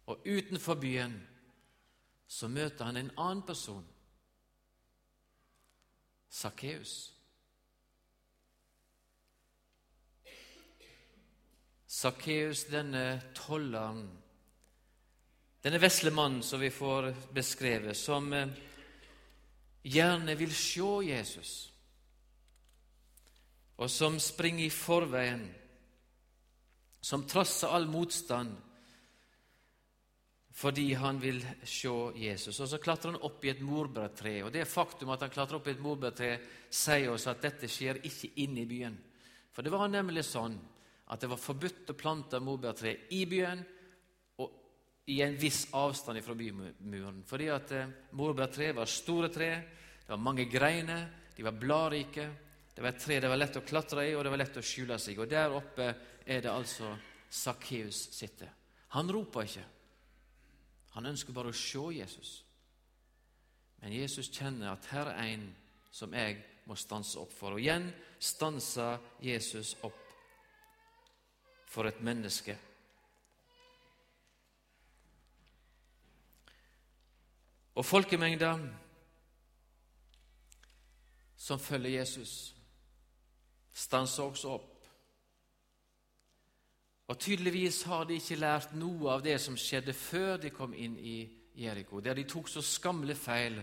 og 0.10 0.26
utenfor 0.26 0.80
byen 0.82 1.14
så 2.28 2.50
møter 2.50 2.90
han 2.90 2.98
en 2.98 3.12
annen 3.14 3.44
person. 3.46 3.84
Sakkeus. 6.34 6.96
Sakkeus, 11.86 12.66
denne 12.74 13.22
tolleren, 13.38 14.08
denne 15.64 15.80
vesle 15.80 16.12
mannen 16.12 16.44
som 16.44 16.60
vi 16.60 16.70
får 16.70 17.14
beskrevet, 17.32 17.98
som 17.98 18.34
eh, 18.34 18.50
gjerne 19.84 20.36
vil 20.36 20.52
se 20.56 20.90
Jesus, 21.08 21.54
og 23.80 23.90
som 23.90 24.20
springer 24.20 24.68
i 24.68 24.74
forveien 24.74 25.48
som 27.04 27.24
trosser 27.28 27.72
all 27.72 27.88
motstand 27.92 28.54
fordi 30.54 30.94
han 30.94 31.18
vil 31.18 31.40
se 31.66 31.90
Jesus. 32.22 32.60
Og 32.62 32.68
Så 32.70 32.78
klatrer 32.78 33.16
han 33.16 33.24
opp 33.26 33.42
i 33.44 33.50
et 33.50 33.62
morbærtre. 33.66 34.44
Og 34.46 34.52
Det 34.54 34.68
faktum 34.70 35.10
at 35.10 35.26
han 35.26 35.32
klatrer 35.34 35.58
opp 35.58 35.68
i 35.68 35.74
et 35.74 35.82
morbærtre, 35.82 36.36
sier 36.70 37.10
oss 37.10 37.26
at 37.28 37.42
dette 37.42 37.68
skjer 37.68 38.04
ikke 38.06 38.30
inne 38.46 38.62
i 38.62 38.70
byen. 38.70 39.00
For 39.52 39.66
det 39.66 39.74
var 39.74 39.90
nemlig 39.90 40.22
sånn 40.28 40.54
at 41.10 41.20
det 41.20 41.32
var 41.32 41.42
forbudt 41.42 41.90
å 41.90 41.98
plante 41.98 42.40
morbærtre 42.40 42.94
i 43.18 43.26
byen 43.26 43.66
i 45.06 45.22
en 45.22 45.36
viss 45.38 45.68
avstand 45.76 46.24
fra 46.24 46.36
bymuren. 46.36 47.24
Fordi 47.28 47.50
at 47.52 47.72
eh, 47.76 47.92
morbærtre 48.16 48.72
var 48.76 48.90
store 48.90 49.30
tre, 49.34 49.50
det 50.04 50.10
var 50.10 50.22
mange 50.22 50.46
greiner, 50.52 51.08
de 51.36 51.44
var 51.44 51.58
bladrike. 51.60 52.30
Det 52.76 52.82
var 52.82 52.94
et 52.94 53.02
tre 53.02 53.20
det 53.22 53.30
var 53.30 53.38
lett 53.38 53.58
å 53.60 53.66
klatre 53.66 54.08
i, 54.08 54.16
og 54.16 54.24
det 54.24 54.32
var 54.34 54.42
lett 54.42 54.58
å 54.58 54.66
skjule 54.66 54.98
seg. 55.00 55.20
Og 55.20 55.30
Der 55.30 55.54
oppe 55.54 55.90
er 56.26 56.42
det 56.42 56.52
altså 56.52 56.96
Sakkeus 57.30 58.08
sitter. 58.14 58.50
Han 58.94 59.12
roper 59.12 59.48
ikke. 59.48 59.66
Han 60.94 61.10
ønsker 61.10 61.34
bare 61.34 61.50
å 61.50 61.58
se 61.58 61.84
Jesus. 61.98 62.34
Men 63.82 63.96
Jesus 63.98 64.30
kjenner 64.32 64.72
at 64.72 64.86
her 64.94 65.10
er 65.12 65.32
en 65.34 65.48
som 65.92 66.14
jeg 66.14 66.38
må 66.70 66.78
stanse 66.80 67.20
opp 67.20 67.34
for. 67.36 67.56
Og 67.56 67.62
igjen 67.62 67.90
stanser 68.22 69.02
Jesus 69.22 69.74
opp 69.84 70.00
for 71.68 71.90
et 71.90 72.00
menneske. 72.06 72.56
Og 77.76 77.86
folkemengda 77.86 78.54
som 81.38 81.60
følger 81.60 82.00
Jesus, 82.00 82.56
stanser 83.74 84.24
også 84.24 84.54
opp 84.54 84.74
og 87.14 87.20
Tydeligvis 87.20 87.84
har 87.84 88.06
de 88.08 88.16
ikke 88.18 88.40
lært 88.40 88.76
noe 88.80 89.12
av 89.12 89.24
det 89.24 89.36
som 89.42 89.58
skjedde 89.60 89.94
før 89.94 90.38
de 90.42 90.50
kom 90.56 90.74
inn 90.74 90.96
i 90.98 91.18
Jeriko, 91.60 92.00
der 92.02 92.18
de 92.18 92.24
tok 92.26 92.48
så 92.50 92.64
skammelig 92.66 93.18
feil 93.20 93.60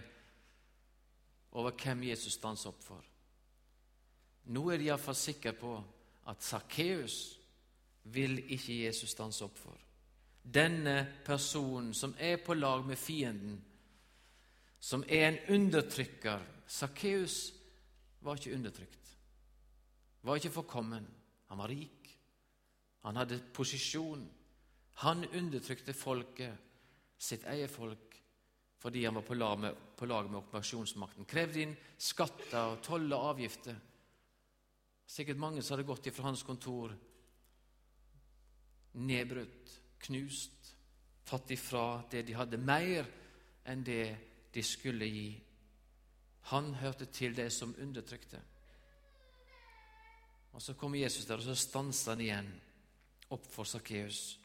over 1.59 1.75
hvem 1.75 2.05
Jesus 2.11 2.37
stanset 2.37 2.69
opp 2.71 2.85
for. 2.85 3.07
Nå 4.55 4.63
er 4.71 4.79
de 4.79 4.87
iallfall 4.91 5.19
sikre 5.19 5.55
på 5.57 5.73
at 6.31 6.45
Sakkeus 6.45 7.17
vil 8.15 8.39
ikke 8.55 8.77
Jesus 8.85 9.11
stanse 9.17 9.43
opp 9.45 9.59
for. 9.59 9.81
Denne 10.41 11.23
personen 11.25 11.91
som 11.95 12.15
er 12.19 12.39
på 12.45 12.55
lag 12.55 12.85
med 12.87 12.97
fienden, 12.97 13.59
som 14.81 15.05
er 15.09 15.29
en 15.29 15.39
undertrykker 15.57 16.47
Sakkeus 16.71 17.51
var 18.23 18.39
ikke 18.39 18.55
undertrykt, 18.55 19.09
var 20.23 20.39
ikke 20.39 20.53
forkommen. 20.55 21.07
Han 21.51 21.59
var 21.59 21.69
rik. 21.73 22.11
Han 23.03 23.17
hadde 23.19 23.41
posisjon. 23.55 24.23
Han 25.03 25.25
undertrykte 25.35 25.93
folket, 25.97 26.55
sitt 27.19 27.43
eget 27.51 27.73
folk, 27.73 28.15
fordi 28.79 29.05
han 29.05 29.19
var 29.19 29.27
på 29.27 29.35
lag 29.35 29.59
med, 29.59 29.77
på 29.97 30.07
lag 30.07 30.29
med 30.31 30.39
okkupasjonsmakten. 30.45 31.27
Krevde 31.29 31.65
inn 31.65 31.75
skatter, 31.99 32.77
og 32.77 32.83
toll 32.85 33.11
og 33.11 33.33
avgifter. 33.33 33.77
Sikkert 35.11 35.41
mange 35.43 35.63
som 35.63 35.75
hadde 35.75 35.89
gått 35.89 36.07
ifra 36.07 36.29
hans 36.29 36.45
kontor 36.47 36.95
nedbrutt, 39.01 39.75
knust, 40.07 40.75
tatt 41.27 41.51
ifra 41.51 42.03
det 42.11 42.25
de 42.29 42.37
hadde, 42.39 42.59
mer 42.63 43.09
enn 43.69 43.83
det 43.87 44.05
de 44.53 44.63
skulle 44.63 45.07
gi. 45.07 45.29
Han 46.51 46.75
hørte 46.75 47.07
til 47.07 47.37
det 47.37 47.51
som 47.53 47.75
undertrykte. 47.79 48.41
Og 50.53 50.63
Så 50.63 50.75
kommer 50.75 50.99
Jesus 50.99 51.27
der, 51.27 51.37
og 51.37 51.43
så 51.43 51.55
stanser 51.55 52.13
han 52.13 52.21
igjen 52.21 52.53
opp 53.31 53.47
for 53.47 53.65
Sakkeus. 53.65 54.39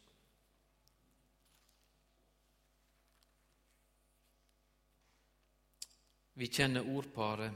Vi 6.36 6.48
kjenner 6.52 6.86
ordparet 6.92 7.52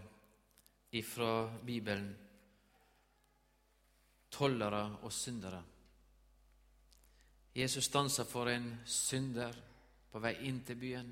ifra 0.96 1.60
Bibelen 1.66 2.10
tollere 4.32 4.84
og 5.04 5.12
syndere. 5.14 5.62
Jesus 7.56 7.90
stansa 7.90 8.24
for 8.24 8.50
en 8.50 8.70
synder 8.86 9.56
på 10.12 10.22
vei 10.24 10.36
inn 10.48 10.62
til 10.66 10.78
byen. 10.80 11.10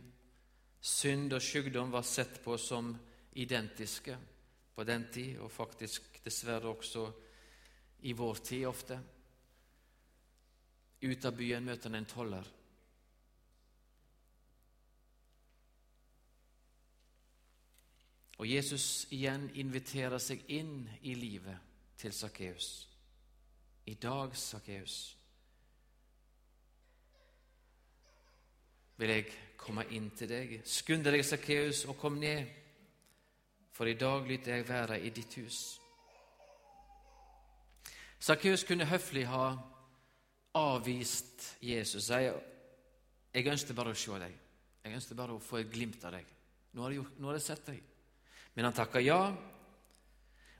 Synd 0.87 1.33
og 1.35 1.43
sykdom 1.43 1.91
var 1.91 2.05
sett 2.07 2.39
på 2.43 2.55
som 2.57 2.93
identiske 3.35 4.15
på 4.75 4.83
den 4.87 5.07
tid, 5.11 5.39
og 5.43 5.51
faktisk 5.51 6.21
dessverre 6.23 6.69
også 6.71 7.03
i 8.07 8.13
vår 8.15 8.39
tid 8.45 8.65
ofte. 8.69 8.99
Ut 11.01 11.25
av 11.25 11.35
byen 11.35 11.65
møter 11.65 11.89
han 11.89 11.99
en 11.99 12.07
toller. 12.09 12.53
Og 18.37 18.45
Jesus 18.47 19.07
igjen 19.11 19.49
inviterer 19.57 20.21
seg 20.21 20.45
inn 20.53 20.85
i 21.01 21.17
livet 21.17 21.57
til 21.97 22.13
Sakkeus. 22.13 22.69
I 23.89 23.97
dag, 23.97 24.35
Sakkeus, 24.37 25.17
vil 28.97 29.13
jeg 29.13 29.33
komme 29.57 29.85
inn 29.95 30.09
til 30.15 30.29
deg. 30.29 30.59
Skynd 30.67 31.05
deg, 31.07 31.23
Sakkeus, 31.25 31.85
og 31.89 31.97
kom 31.99 32.19
ned, 32.21 32.45
for 33.73 33.89
i 33.89 33.97
dag 33.99 34.25
lytter 34.27 34.55
jeg 34.55 34.69
være 34.69 34.99
i 35.05 35.11
ditt 35.13 35.37
hus. 35.41 35.59
Sakkeus 38.19 38.63
kunne 38.65 38.87
høflig 38.89 39.27
ha 39.29 39.51
avvist 40.57 41.57
Jesus. 41.61 42.09
Jeg, 42.09 42.33
jeg 43.33 43.51
ønsket 43.51 43.77
bare 43.77 43.93
å 43.93 43.97
se 43.97 44.17
deg. 44.21 44.33
Jeg 44.83 44.97
ønsket 44.97 45.19
bare 45.19 45.35
å 45.35 45.43
få 45.43 45.61
et 45.61 45.71
glimt 45.71 46.05
av 46.07 46.15
deg. 46.17 46.25
Nå 46.73 46.85
har 46.85 46.95
jeg, 46.95 47.05
nå 47.19 47.29
har 47.29 47.37
jeg 47.37 47.45
sett 47.45 47.69
deg. 47.69 47.81
Men 48.55 48.69
han 48.69 48.77
takker 48.77 49.05
ja. 49.05 49.21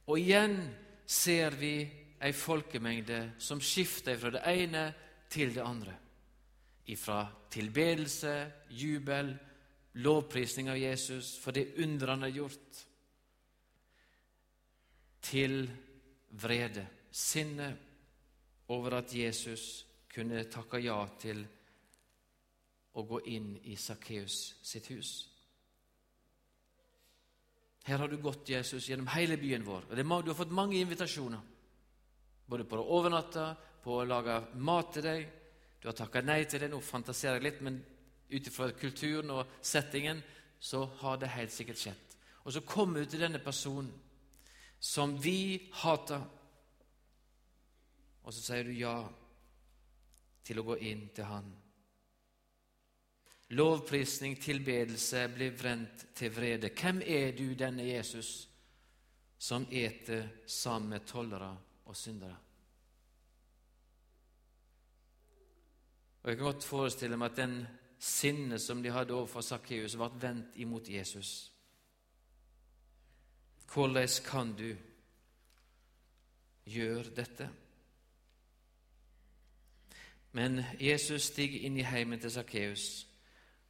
Og 0.08 0.20
igjen 0.22 0.60
ser 1.08 1.58
vi 1.58 1.74
ei 2.22 2.34
folkemengde 2.34 3.22
som 3.42 3.62
skifter 3.62 4.18
fra 4.20 4.34
det 4.36 4.44
ene 4.50 4.84
til 5.30 5.54
det 5.56 5.64
andre. 5.64 5.96
Ifra 6.88 7.26
tilbedelse, 7.52 8.34
jubel, 8.70 9.34
lovprisning 10.04 10.70
av 10.72 10.78
Jesus 10.78 11.36
for 11.42 11.52
det 11.52 11.76
under 11.84 12.14
han 12.14 12.24
har 12.28 12.36
gjort, 12.36 12.84
til 15.28 15.66
vrede, 16.40 16.86
sinne 17.12 17.68
over 18.72 19.00
at 19.02 19.14
Jesus 19.16 19.86
kunne 20.12 20.46
takke 20.52 20.80
ja 20.80 21.02
til 21.20 21.42
å 22.98 23.04
gå 23.06 23.20
inn 23.34 23.52
i 23.70 23.76
Sakkeus 23.78 24.38
sitt 24.66 24.88
hus. 24.94 25.12
Her 27.88 28.02
har 28.04 28.12
du 28.12 28.18
gått, 28.20 28.50
Jesus, 28.50 28.90
gjennom 28.90 29.08
hele 29.14 29.38
byen 29.40 29.64
vår. 29.64 29.86
og 29.90 30.24
Du 30.24 30.32
har 30.32 30.36
fått 30.36 30.52
mange 30.52 30.76
invitasjoner. 30.76 31.40
Både 32.48 32.66
på 32.68 32.80
å 32.80 32.88
overnatte, 32.98 33.46
på 33.84 34.02
å 34.02 34.08
lage 34.08 34.42
mat 34.56 34.92
til 34.94 35.06
deg. 35.06 35.28
Du 35.82 35.88
har 35.88 35.96
takka 35.98 36.24
nei 36.26 36.44
til 36.46 36.64
det. 36.64 36.72
Nå 36.72 36.82
fantaserer 36.82 37.38
jeg 37.38 37.48
litt, 37.48 37.62
men 37.66 37.80
ut 38.30 38.50
ifra 38.50 38.72
kulturen 38.76 39.32
og 39.36 39.60
settingen 39.62 40.24
så 40.60 40.86
har 41.02 41.20
det 41.22 41.36
helt 41.36 41.54
sikkert 41.54 41.82
skjedd. 41.82 42.18
Og 42.44 42.54
så 42.54 42.64
kommer 42.66 43.04
du 43.04 43.12
til 43.12 43.22
denne 43.22 43.40
personen 43.44 43.92
som 44.80 45.16
vi 45.22 45.70
hater, 45.82 46.22
og 48.24 48.34
så 48.34 48.44
sier 48.44 48.68
du 48.68 48.76
ja 48.78 48.98
til 50.48 50.62
å 50.62 50.66
gå 50.68 50.78
inn 50.88 51.08
til 51.16 51.28
han. 51.28 51.48
Lovprisning, 53.56 54.36
tilbedelse 54.44 55.24
blir 55.32 55.56
vrent 55.56 56.10
til 56.16 56.34
vrede. 56.36 56.72
Hvem 56.76 57.00
er 57.06 57.32
du, 57.36 57.46
denne 57.56 57.86
Jesus, 57.88 58.50
som 59.40 59.68
eter 59.72 60.28
sammen 60.46 60.96
med 60.96 61.08
tollere 61.08 61.54
og 61.88 61.96
syndere? 61.96 62.47
Og 66.28 66.32
Jeg 66.32 66.38
kan 66.38 66.46
godt 66.46 66.64
forestille 66.68 67.18
meg 67.18 67.30
at 67.32 67.38
den 67.38 67.68
sinnet 68.04 68.60
som 68.60 68.82
de 68.84 68.92
hadde 68.92 69.16
overfor 69.16 69.42
Sakkeus, 69.42 69.96
ble 69.96 70.10
vendt 70.20 70.58
imot 70.60 70.90
Jesus. 70.92 71.54
Hvordan 73.72 74.10
kan 74.26 74.52
du 74.60 74.76
gjøre 76.68 77.16
dette? 77.16 77.50
Men 80.36 80.60
Jesus 80.82 81.32
stiger 81.32 81.64
inn 81.64 81.80
i 81.80 81.88
heimen 81.88 82.20
til 82.20 82.36
Sakkeus 82.36 83.08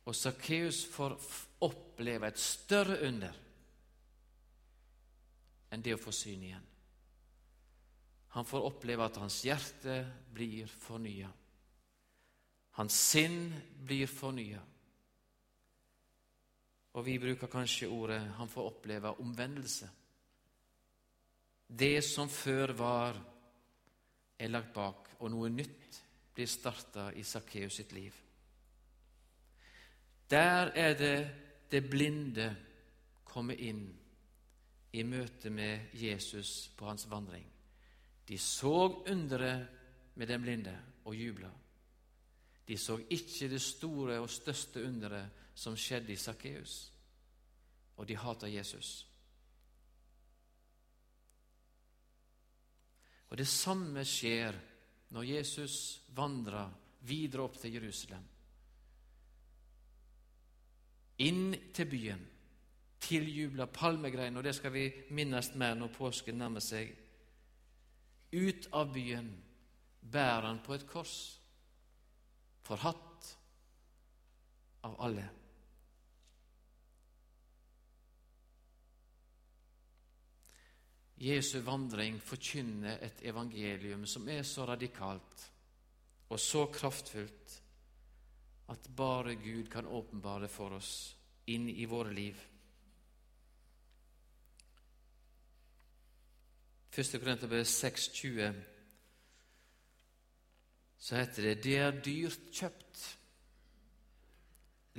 og 0.09 0.15
Sakkeus 0.15 0.81
får 0.89 1.19
oppleve 1.61 2.27
et 2.27 2.41
større 2.41 2.97
under 3.05 3.41
enn 5.69 5.85
det 5.85 5.93
å 5.93 6.01
få 6.01 6.09
syn 6.09 6.49
igjen. 6.49 6.69
Han 8.33 8.49
får 8.49 8.71
oppleve 8.73 9.05
at 9.05 9.19
hans 9.21 9.43
hjerte 9.45 10.05
blir 10.33 10.73
fornya. 10.81 11.29
Hans 12.77 12.97
sinn 13.11 13.49
blir 13.87 14.07
fornya. 14.07 14.61
Og 16.97 17.05
vi 17.05 17.17
bruker 17.21 17.47
kanskje 17.47 17.89
ordet 17.89 18.21
'han 18.21 18.49
får 18.49 18.69
oppleve 18.69 19.19
omvendelse'. 19.19 19.89
Det 21.79 22.03
som 22.03 22.29
før 22.29 22.73
var, 22.73 23.23
er 24.39 24.47
lagt 24.47 24.73
bak, 24.73 25.09
og 25.19 25.31
noe 25.31 25.49
nytt 25.49 26.03
blir 26.33 26.47
starta 26.47 27.11
i 27.15 27.23
Sakkeus 27.23 27.73
sitt 27.73 27.91
liv. 27.91 28.13
Der 30.29 30.71
er 30.75 30.93
det 30.93 31.35
det 31.71 31.89
blinde 31.89 32.55
kommer 33.25 33.53
inn 33.53 33.99
i 34.93 35.03
møte 35.03 35.49
med 35.49 35.79
Jesus 35.93 36.69
på 36.77 36.85
hans 36.85 37.09
vandring. 37.09 37.45
De 38.27 38.37
så 38.37 39.03
underet 39.07 39.67
med 40.15 40.27
den 40.27 40.41
blinde 40.41 40.79
og 41.05 41.15
jubla. 41.15 41.49
De 42.67 42.77
så 42.77 42.97
ikke 43.09 43.49
det 43.49 43.61
store 43.63 44.19
og 44.19 44.29
største 44.29 44.83
underet 44.83 45.45
som 45.55 45.77
skjedde 45.77 46.13
i 46.13 46.19
Sakkeus, 46.19 46.91
og 47.97 48.07
de 48.07 48.17
hater 48.17 48.47
Jesus. 48.47 49.07
Og 53.29 53.37
Det 53.37 53.47
samme 53.47 54.05
skjer 54.05 54.55
når 55.09 55.23
Jesus 55.23 56.01
vandrer 56.15 56.71
videre 57.07 57.43
opp 57.43 57.57
til 57.59 57.73
Jerusalem 57.73 58.27
inn 61.17 61.55
til 61.73 61.89
byen, 61.89 62.21
tiljubla 63.01 63.67
palmegrein, 63.73 64.37
og 64.37 64.43
det 64.45 64.55
skal 64.57 64.73
vi 64.73 64.85
minnes 65.15 65.53
mer 65.55 65.75
når 65.77 65.93
påsken 65.95 66.37
nærmer 66.37 66.63
seg. 66.63 66.91
Ut 68.37 68.67
av 68.75 68.91
byen 68.93 69.29
bærer 70.01 70.49
han 70.49 70.61
på 70.65 70.75
et 70.75 70.85
kors, 70.89 71.15
forhatt 72.67 73.37
av 74.87 74.95
alle. 75.01 75.27
Jesu 81.17 81.59
vandring 81.65 82.19
forkynner 82.21 82.99
et 83.01 83.23
evangelium 83.25 84.05
som 84.05 84.27
er 84.29 84.43
så 84.45 84.67
radikalt 84.69 85.47
og 86.27 86.39
så 86.39 86.67
kraftfullt 86.69 87.55
at 88.69 88.89
bare 88.95 89.37
Gud 89.39 89.71
kan 89.71 89.87
åpenbare 89.87 90.49
for 90.51 90.75
oss 90.77 90.91
inn 91.47 91.69
i 91.71 91.87
våre 91.89 92.11
liv. 92.13 92.37
1. 96.97 97.19
Korinterbrev 97.21 97.63
6,20 97.63 98.76
så 100.97 101.15
heter 101.15 101.49
det 101.49 101.63
det 101.63 101.77
er 101.77 102.01
dyrt 102.01 102.49
kjøpt. 102.53 103.03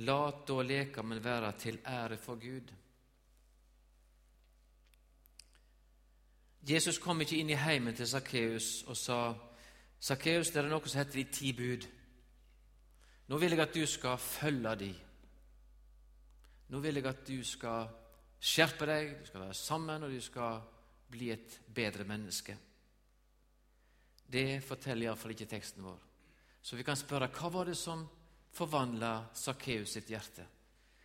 La 0.07 0.19
da 0.47 0.61
lekamen 0.63 1.23
være 1.23 1.51
til 1.59 1.79
ære 1.85 2.17
for 2.17 2.39
Gud. 2.39 2.71
Jesus 6.69 6.99
kom 6.99 7.21
ikke 7.21 7.39
inn 7.39 7.51
i 7.51 7.59
heimen 7.59 7.95
til 7.95 8.07
Sakkeus 8.07 8.83
og 8.87 8.97
sa 8.97 9.19
Sakkeus, 9.99 10.51
det 10.53 10.61
er 10.61 10.69
noe 10.71 10.87
som 10.87 11.01
heter 11.01 11.19
de 11.19 11.25
ti 11.33 11.51
bud. 11.53 11.87
Nå 13.29 13.37
vil 13.37 13.51
jeg 13.51 13.61
at 13.61 13.75
du 13.75 13.83
skal 13.85 14.17
følge 14.17 14.75
de. 14.79 14.93
Nå 16.69 16.79
vil 16.79 17.01
jeg 17.01 17.09
at 17.09 17.27
du 17.27 17.43
skal 17.43 17.89
skjerpe 18.39 18.87
deg, 18.87 19.11
du 19.19 19.27
skal 19.27 19.43
være 19.43 19.57
sammen, 19.57 20.03
og 20.03 20.13
du 20.13 20.21
skal 20.23 20.61
bli 21.11 21.31
et 21.33 21.59
bedre 21.75 22.05
menneske. 22.07 22.55
Det 24.29 24.61
forteller 24.61 25.07
iallfall 25.07 25.33
ikke 25.33 25.49
teksten 25.49 25.83
vår. 25.83 25.97
Så 26.61 26.77
vi 26.77 26.85
kan 26.85 26.97
spørre 26.99 27.31
hva 27.33 27.49
var 27.53 27.69
det 27.69 27.77
som 27.79 28.05
forvandla 28.53 29.13
Sakkeus 29.33 29.95
sitt 29.95 30.09
hjerte? 30.11 30.45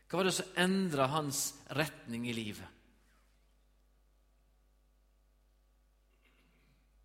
Hva 0.08 0.20
var 0.20 0.28
det 0.28 0.36
som 0.36 0.56
endra 0.60 1.08
hans 1.10 1.46
retning 1.76 2.28
i 2.28 2.36
livet? 2.36 2.68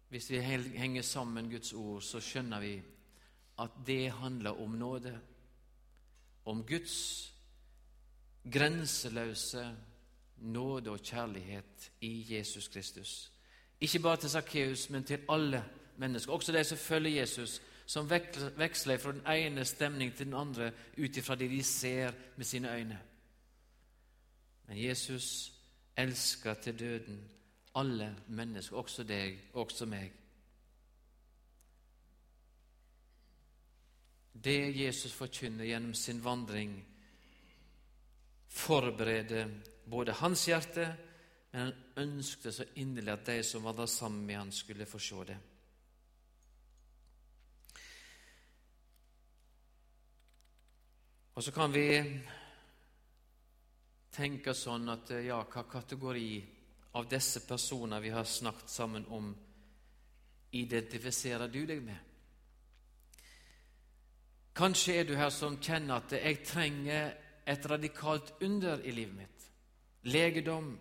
Hvis 0.10 0.29
vi 0.34 0.41
henger 0.41 1.05
sammen 1.05 1.51
Guds 1.51 1.71
ord, 1.77 2.01
så 2.01 2.19
skjønner 2.21 2.63
vi 2.63 2.75
at 3.62 3.75
det 3.86 4.10
handler 4.17 4.62
om 4.62 4.77
nåde. 4.79 5.13
Om 6.49 6.63
Guds 6.65 6.95
grenseløse 8.49 9.63
nåde 10.38 10.91
og 10.91 11.03
kjærlighet 11.03 11.91
i 12.01 12.36
Jesus 12.36 12.67
Kristus. 12.67 13.32
Ikke 13.82 13.99
bare 13.99 14.17
til 14.17 14.29
Sakkeus, 14.29 14.89
men 14.89 15.03
til 15.03 15.25
alle 15.29 15.63
mennesker, 15.99 16.33
også 16.33 16.51
de 16.51 16.63
som 16.63 16.77
følger 16.77 17.19
Jesus, 17.19 17.62
som 17.85 18.09
veksler 18.09 18.97
fra 18.97 19.12
den 19.12 19.25
ene 19.27 19.65
stemning 19.65 20.13
til 20.13 20.25
den 20.25 20.38
andre 20.38 20.71
ut 20.97 21.17
ifra 21.17 21.35
det 21.35 21.49
de 21.49 21.63
ser 21.63 22.12
med 22.38 22.45
sine 22.45 22.73
øyne. 22.75 22.99
Men 24.67 24.83
Jesus 24.83 25.53
elsker 25.97 26.53
til 26.53 26.79
døden 26.79 27.31
alle 27.75 28.15
mennesker, 28.27 28.77
også 28.77 29.03
deg, 29.03 29.39
også 29.53 29.85
meg. 29.85 30.13
Det 34.43 34.81
Jesus 34.81 35.13
forkynner 35.13 35.65
gjennom 35.65 35.93
sin 35.93 36.23
vandring, 36.23 36.77
forbereder 38.47 39.49
både 39.89 40.12
hans 40.21 40.45
hjerte, 40.45 40.95
men 41.51 41.62
han 41.62 41.73
ønsket 41.97 42.53
så 42.55 42.65
inderlig 42.75 43.13
at 43.13 43.25
de 43.27 43.43
som 43.43 43.63
vandra 43.65 43.88
sammen 43.88 44.25
med 44.25 44.35
han 44.35 44.51
skulle 44.51 44.85
få 44.85 44.99
se 44.99 45.25
det. 45.27 45.38
Og 51.39 51.43
så 51.43 51.54
kan 51.56 51.71
vi 51.71 51.86
tenke 54.12 54.52
sånn 54.52 54.91
at 54.91 55.13
ja, 55.23 55.38
hva 55.47 55.62
kategori 55.71 56.32
av 56.99 57.06
disse 57.08 57.39
personene 57.47 58.02
vi 58.04 58.10
har 58.12 58.25
snakket 58.28 58.73
sammen 58.73 59.06
om, 59.15 59.30
identifiserer 60.52 61.47
du 61.47 61.62
deg 61.69 61.80
med? 61.86 61.95
Kanskje 64.52 64.97
er 64.99 65.08
du 65.08 65.15
her 65.15 65.32
som 65.32 65.56
kjenner 65.63 66.02
at 66.02 66.17
jeg 66.17 66.41
trenger 66.43 67.15
et 67.47 67.71
radikalt 67.71 68.34
under 68.43 68.84
i 68.84 68.91
livet 68.99 69.15
mitt. 69.21 69.49
Legedom, 70.12 70.73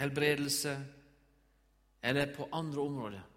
helbredelse 0.00 0.72
eller 2.00 2.32
på 2.32 2.48
andre 2.48 2.80
områder. 2.80 3.28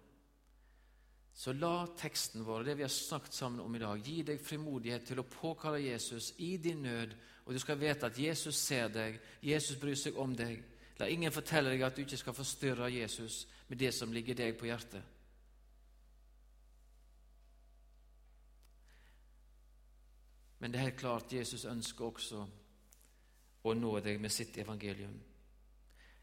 Så 1.34 1.52
la 1.56 1.86
teksten 1.96 2.44
vår, 2.44 2.64
det 2.64 2.74
vi 2.76 2.84
har 2.84 2.92
snakket 2.92 3.34
sammen 3.34 3.60
om 3.60 3.74
i 3.74 3.80
dag, 3.80 4.02
gi 4.04 4.22
deg 4.22 4.42
frimodighet 4.44 5.06
til 5.08 5.22
å 5.22 5.28
påkalle 5.28 5.80
Jesus 5.80 6.32
i 6.44 6.56
din 6.60 6.82
nød, 6.84 7.14
og 7.46 7.54
du 7.54 7.58
skal 7.58 7.80
vite 7.80 8.06
at 8.06 8.18
Jesus 8.18 8.58
ser 8.60 8.92
deg, 8.92 9.16
Jesus 9.42 9.80
bryr 9.80 9.96
seg 9.98 10.18
om 10.20 10.36
deg. 10.36 10.60
La 11.00 11.08
ingen 11.08 11.32
fortelle 11.32 11.72
deg 11.72 11.82
at 11.82 11.96
du 11.96 12.04
ikke 12.04 12.20
skal 12.20 12.36
forstyrre 12.36 12.92
Jesus 12.92 13.46
med 13.68 13.80
det 13.80 13.90
som 13.96 14.12
ligger 14.12 14.36
deg 14.38 14.58
på 14.60 14.68
hjertet. 14.68 15.02
Men 20.62 20.70
det 20.70 20.78
er 20.78 20.86
helt 20.92 21.00
klart 21.00 21.32
Jesus 21.34 21.64
ønsker 21.66 22.06
også 22.06 22.44
å 23.66 23.72
nå 23.74 23.96
deg 24.04 24.20
med 24.22 24.30
sitt 24.30 24.60
evangelium. 24.62 25.16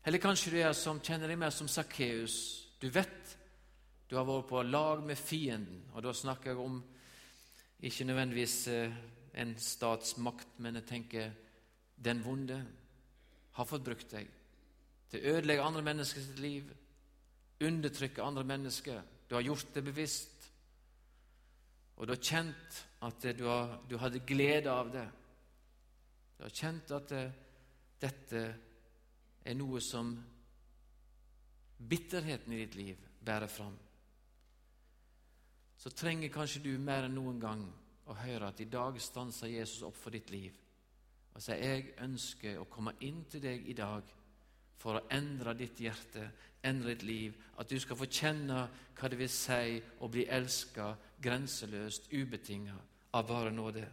Eller 0.07 0.21
kanskje 0.23 0.53
du 0.53 0.61
er 0.61 0.71
som 0.77 1.01
kjenner 1.03 1.27
deg 1.27 1.41
mer 1.41 1.51
som 1.51 1.67
Sakkeus. 1.67 2.37
Du 2.79 2.87
vet 2.87 3.35
du 4.09 4.15
har 4.17 4.25
vært 4.25 4.47
på 4.49 4.63
lag 4.65 5.03
med 5.05 5.17
fienden, 5.17 5.83
og 5.93 6.01
da 6.03 6.13
snakker 6.13 6.51
jeg 6.51 6.63
om 6.63 6.79
ikke 7.85 8.07
nødvendigvis 8.09 8.55
eh, 8.73 8.95
en 9.39 9.53
statsmakt, 9.61 10.57
men 10.57 10.79
jeg 10.79 10.87
tenker 10.89 11.31
den 11.95 12.23
vonde 12.25 12.57
har 13.59 13.67
fått 13.67 13.85
brukt 13.85 14.09
deg 14.11 14.27
til 15.09 15.19
å 15.21 15.35
ødelegge 15.35 15.65
andre 15.65 15.83
menneskers 15.85 16.29
liv, 16.41 16.69
undertrykke 17.65 18.23
andre 18.23 18.43
mennesker. 18.47 18.99
Du 19.27 19.35
har 19.35 19.45
gjort 19.45 19.73
det 19.73 19.83
bevisst, 19.83 20.49
og 21.97 22.07
du 22.07 22.13
har 22.13 22.23
kjent 22.23 22.79
at 23.05 23.25
du, 23.35 23.43
har, 23.49 23.75
du 23.89 23.97
hadde 23.99 24.21
glede 24.27 24.71
av 24.71 24.91
det. 24.93 25.05
Du 26.37 26.45
har 26.45 26.55
kjent 26.55 26.93
at 26.95 27.09
det, 27.11 27.23
dette 27.99 28.43
er 29.43 29.57
noe 29.57 29.81
som 29.83 30.13
bitterheten 31.79 32.53
i 32.53 32.61
ditt 32.63 32.77
liv 32.79 33.05
bærer 33.25 33.51
fram. 33.51 33.75
Så 35.79 35.93
trenger 35.95 36.31
kanskje 36.33 36.63
du 36.65 36.73
mer 36.77 37.07
enn 37.07 37.15
noen 37.15 37.39
gang 37.39 37.61
å 38.09 38.15
høre 38.19 38.49
at 38.51 38.59
i 38.59 38.67
dag 38.67 38.97
stanser 38.99 39.51
Jesus 39.53 39.85
opp 39.87 39.95
for 39.95 40.11
ditt 40.11 40.31
liv 40.33 40.57
og 41.39 41.43
sier 41.43 41.61
jeg 41.61 41.91
ønsker 42.03 42.57
å 42.59 42.67
komme 42.67 42.97
inn 43.07 43.21
til 43.31 43.39
deg 43.43 43.67
i 43.71 43.75
dag 43.77 44.07
for 44.79 44.97
å 44.97 45.05
endre 45.15 45.53
ditt 45.55 45.79
hjerte, 45.79 46.25
endre 46.67 46.91
ditt 46.91 47.05
liv, 47.07 47.35
at 47.59 47.69
du 47.69 47.77
skal 47.79 47.95
få 47.99 48.07
kjenne 48.11 48.65
hva 48.95 49.09
det 49.11 49.19
vil 49.19 49.31
si 49.31 49.77
å 50.03 50.09
bli 50.11 50.25
elska 50.27 50.89
grenseløst, 51.23 52.09
ubetinga, 52.11 52.75
av 53.15 53.27
bare 53.27 53.51
nåde. 53.51 53.85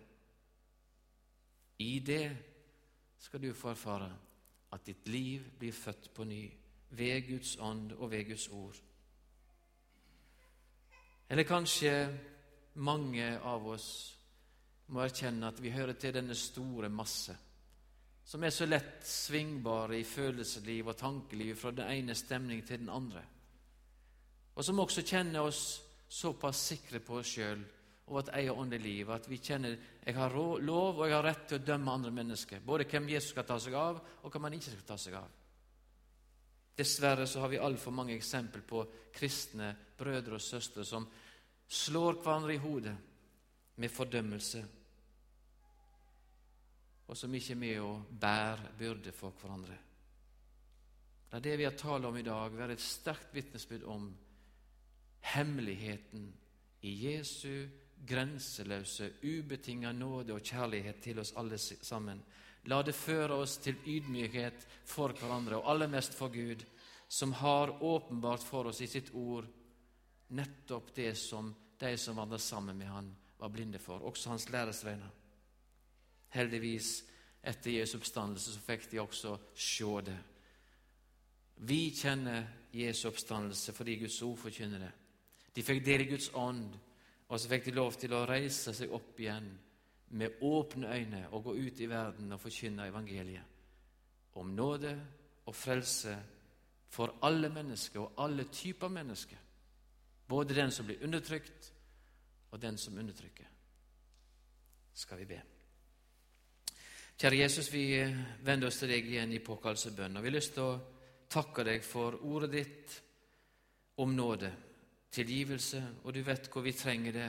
I 1.82 1.98
det 2.00 2.26
skal 3.22 3.42
du 3.42 3.52
få 3.54 3.70
erfare 3.74 4.10
at 4.74 4.86
ditt 4.86 5.06
liv 5.10 5.46
blir 5.58 5.74
født 5.74 6.10
på 6.14 6.26
ny 6.26 6.42
ved 6.98 7.30
Guds 7.30 7.56
ånd 7.62 7.94
og 7.98 8.10
ved 8.10 8.26
Guds 8.30 8.48
ord. 8.50 8.78
Eller 11.28 11.48
kanskje 11.48 11.92
mange 12.82 13.32
av 13.42 13.66
oss 13.68 13.88
må 14.94 15.02
erkjenne 15.02 15.48
at 15.50 15.58
vi 15.62 15.72
hører 15.74 15.98
til 15.98 16.14
denne 16.14 16.36
store 16.38 16.90
masse, 16.92 17.34
som 18.26 18.42
er 18.42 18.54
så 18.54 18.66
lett 18.66 19.06
svingbare 19.06 19.98
i 19.98 20.06
følelsesliv 20.06 20.92
og 20.92 20.98
tankeliv 20.98 21.56
fra 21.58 21.72
den 21.74 21.90
ene 21.90 22.14
stemning 22.14 22.62
til 22.66 22.84
den 22.84 22.92
andre, 22.92 23.22
og 24.54 24.64
som 24.64 24.78
også 24.82 25.04
kjenner 25.06 25.46
oss 25.46 25.64
såpass 26.08 26.62
sikre 26.70 27.00
på 27.02 27.18
oss 27.18 27.34
sjøl 27.34 27.64
og 28.06 28.14
vårt 28.14 28.30
eget 28.38 28.54
åndelige 28.54 28.86
liv 28.86 29.10
at 29.10 29.26
vi 29.26 29.40
kjenner 29.42 29.74
jeg 30.06 30.14
har 30.14 30.36
lov 30.62 31.00
og 31.00 31.08
jeg 31.08 31.16
har 31.16 31.26
rett 31.26 31.48
til 31.50 31.58
å 31.58 31.66
dømme 31.66 31.96
andre 31.98 32.12
mennesker, 32.14 32.62
både 32.62 32.86
hvem 32.86 33.10
Jesus 33.10 33.34
skal 33.34 33.46
ta 33.48 33.58
seg 33.58 33.74
av, 33.74 33.98
og 34.22 34.30
hvem 34.30 34.46
han 34.46 34.54
ikke 34.54 34.70
skal 34.70 34.86
ta 34.86 34.98
seg 35.02 35.18
av. 35.18 35.26
Dessverre 36.76 37.26
så 37.26 37.40
har 37.40 37.48
vi 37.48 37.58
altfor 37.58 37.94
mange 37.94 38.14
eksempel 38.14 38.62
på 38.62 38.82
kristne 39.16 39.70
brødre 39.96 40.36
og 40.36 40.44
søstre 40.44 40.84
som 40.84 41.06
slår 41.68 42.20
hverandre 42.20 42.54
i 42.54 42.60
hodet 42.62 42.96
med 43.76 43.92
fordømmelse, 43.92 44.60
og 47.06 47.16
som 47.16 47.34
ikke 47.34 47.54
er 47.54 47.60
med 47.60 47.80
å 47.80 47.90
bære 48.10 48.70
byrde 48.78 49.12
for 49.14 49.34
hverandre. 49.40 49.78
La 51.32 51.40
det 51.42 51.56
vi 51.58 51.66
har 51.66 51.74
talt 51.78 52.06
om 52.06 52.16
i 52.16 52.24
dag, 52.24 52.54
være 52.54 52.76
et 52.76 52.84
sterkt 52.84 53.34
vitnesbyrd 53.34 53.84
om 53.90 54.06
hemmeligheten 55.34 56.28
i 56.86 56.92
Jesu 57.06 57.66
grenseløse, 58.06 59.10
ubetinga 59.22 59.92
nåde 59.92 60.34
og 60.36 60.44
kjærlighet 60.44 61.00
til 61.02 61.18
oss 61.18 61.32
alle 61.36 61.58
sammen. 61.58 62.20
La 62.66 62.80
det 62.82 62.96
føre 62.98 63.38
oss 63.42 63.58
til 63.62 63.78
ydmykhet 63.86 64.66
for 64.86 65.14
hverandre, 65.14 65.60
og 65.60 65.70
aller 65.70 65.90
mest 65.90 66.14
for 66.14 66.32
Gud, 66.34 66.64
som 67.08 67.32
har 67.38 67.76
åpenbart 67.82 68.42
for 68.42 68.66
oss 68.70 68.80
i 68.82 68.88
sitt 68.90 69.12
ord 69.14 69.46
nettopp 70.34 70.90
det 70.94 71.12
som 71.18 71.52
de 71.78 71.92
som 72.00 72.16
vandret 72.18 72.42
sammen 72.42 72.78
med 72.78 72.90
han, 72.90 73.12
var 73.38 73.52
blinde 73.52 73.78
for, 73.78 74.02
også 74.02 74.32
hans 74.32 74.48
læresveiner. 74.50 75.12
Heldigvis, 76.34 77.04
etter 77.46 77.70
Jesu 77.70 77.98
oppstandelse, 78.00 78.56
så 78.56 78.64
fikk 78.64 78.88
de 78.90 79.00
også 79.00 79.36
se 79.54 79.92
det. 80.08 80.16
Vi 81.68 81.92
kjenner 81.94 82.48
Jesu 82.74 83.06
oppstandelse 83.08 83.72
fordi 83.72 84.00
Guds 84.00 84.18
ord 84.22 84.40
forkynner 84.40 84.82
det. 84.82 84.90
De 85.54 85.62
fikk 85.64 85.84
del 85.86 86.04
i 86.04 86.08
Guds 86.10 86.32
ånd 86.34 86.74
og 87.26 87.40
så 87.40 87.50
fikk 87.50 87.68
de 87.68 87.74
lov 87.74 87.96
til 87.98 88.14
å 88.14 88.26
reise 88.28 88.74
seg 88.76 88.92
opp 88.94 89.18
igjen 89.20 89.48
med 90.08 90.38
åpne 90.40 90.94
øyne 90.94 91.28
og 91.30 91.44
gå 91.44 91.54
ut 91.54 91.80
i 91.80 91.88
verden 91.88 92.32
og 92.32 92.40
forkynne 92.40 92.88
evangeliet 92.88 93.42
om 94.36 94.46
nåde 94.46 94.92
og 95.46 95.54
frelse 95.54 96.16
for 96.88 97.18
alle 97.22 97.48
mennesker 97.48 98.00
og 98.00 98.24
alle 98.24 98.44
typer 98.52 98.88
mennesker, 98.88 99.36
både 100.28 100.54
den 100.54 100.70
som 100.70 100.86
blir 100.86 101.02
undertrykt, 101.04 101.72
og 102.50 102.62
den 102.62 102.78
som 102.78 102.98
undertrykker. 102.98 103.46
Skal 104.94 105.18
vi 105.18 105.24
be. 105.24 105.40
Kjære 107.18 107.38
Jesus, 107.38 107.72
vi 107.72 108.04
vender 108.44 108.68
oss 108.68 108.78
til 108.80 108.90
deg 108.92 109.06
igjen 109.08 109.32
i 109.32 109.42
påkallelsebønn, 109.44 110.16
og 110.16 110.22
vi 110.22 110.30
har 110.30 110.36
lyst 110.36 110.54
til 110.54 110.62
å 110.64 110.78
takke 111.32 111.64
deg 111.64 111.84
for 111.84 112.18
ordet 112.28 112.50
ditt 112.52 112.96
om 114.04 114.12
nåde 114.16 114.52
tilgivelse, 115.12 115.82
og 116.04 116.14
du 116.14 116.20
vet 116.24 116.48
hvor 116.52 116.64
vi 116.64 116.74
trenger 116.76 117.12
det. 117.12 117.28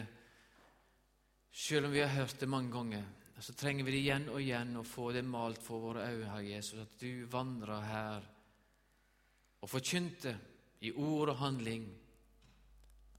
Selv 1.58 1.88
om 1.88 1.92
vi 1.92 2.04
har 2.04 2.14
hørt 2.14 2.40
det 2.40 2.50
mange 2.50 2.70
ganger, 2.72 3.06
så 3.40 3.54
trenger 3.58 3.86
vi 3.86 3.94
det 3.96 4.02
igjen 4.04 4.28
og 4.30 4.42
igjen 4.42 4.76
å 4.78 4.86
få 4.86 5.10
det 5.16 5.24
malt 5.26 5.62
for 5.66 5.82
våre 5.82 6.06
øyne, 6.06 6.30
Herre 6.30 6.52
Jesus, 6.52 6.84
at 6.84 7.00
du 7.02 7.26
vandrer 7.30 7.86
her 7.86 8.28
og 9.62 9.70
forkynte 9.72 10.36
i 10.86 10.92
ord 10.94 11.34
og 11.34 11.40
handling 11.42 11.88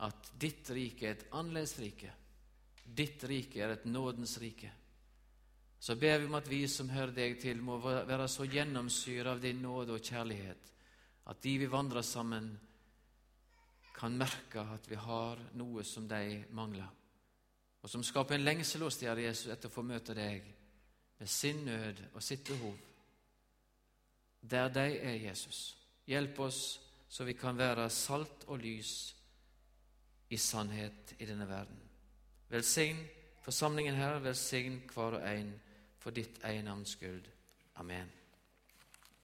at 0.07 0.31
ditt 0.39 0.71
rike 0.71 1.07
er 1.07 1.17
et 1.17 1.25
annerledes 1.35 1.75
rike. 1.83 2.13
Ditt 2.85 3.25
rike 3.27 3.63
er 3.65 3.75
et 3.75 3.89
nådens 3.91 4.37
rike. 4.39 4.71
Så 5.79 5.95
ber 5.99 6.19
vi 6.19 6.27
om 6.27 6.39
at 6.39 6.51
vi 6.51 6.63
som 6.71 6.91
hører 6.91 7.15
deg 7.15 7.37
til, 7.43 7.63
må 7.63 7.79
være 7.83 8.29
så 8.31 8.47
gjennomsyret 8.47 9.33
av 9.35 9.43
din 9.43 9.63
nåde 9.63 9.99
og 9.99 10.03
kjærlighet 10.03 10.73
at 11.29 11.43
de 11.45 11.59
vi 11.61 11.69
vandrer 11.71 12.07
sammen, 12.07 12.49
kan 13.99 14.15
merke 14.15 14.63
at 14.63 14.87
vi 14.89 14.97
har 14.97 15.41
noe 15.59 15.83
som 15.85 16.07
de 16.09 16.39
mangler, 16.55 16.87
og 17.83 17.91
som 17.91 18.03
skaper 18.03 18.35
en 18.35 18.45
lengsel 18.45 18.83
hos 18.83 18.99
dem, 18.99 19.19
Jesus, 19.23 19.53
etter 19.53 19.71
å 19.71 19.75
få 19.75 19.85
møte 19.87 20.17
deg 20.17 20.47
med 21.19 21.31
sin 21.31 21.65
nød 21.67 22.03
og 22.13 22.23
sitt 22.23 22.45
behov. 22.47 22.75
Der 24.41 24.69
de 24.73 24.87
er, 24.99 25.15
Jesus. 25.29 25.77
Hjelp 26.07 26.41
oss 26.41 26.63
så 27.09 27.25
vi 27.25 27.35
kan 27.39 27.59
være 27.59 27.89
salt 27.91 28.45
og 28.49 28.61
lys 28.63 28.93
i 30.31 30.37
sannhet 30.37 31.15
i 31.19 31.27
denne 31.27 31.49
verden. 31.49 31.81
Velsign 32.49 33.01
forsamlingen 33.49 33.95
her, 33.95 34.19
velsign 34.19 34.83
hver 34.93 35.19
og 35.19 35.25
en 35.25 35.55
for 35.99 36.13
ditt 36.13 36.43
eienavns 36.45 36.99
skyld. 36.99 37.25
Amen. 37.81 38.18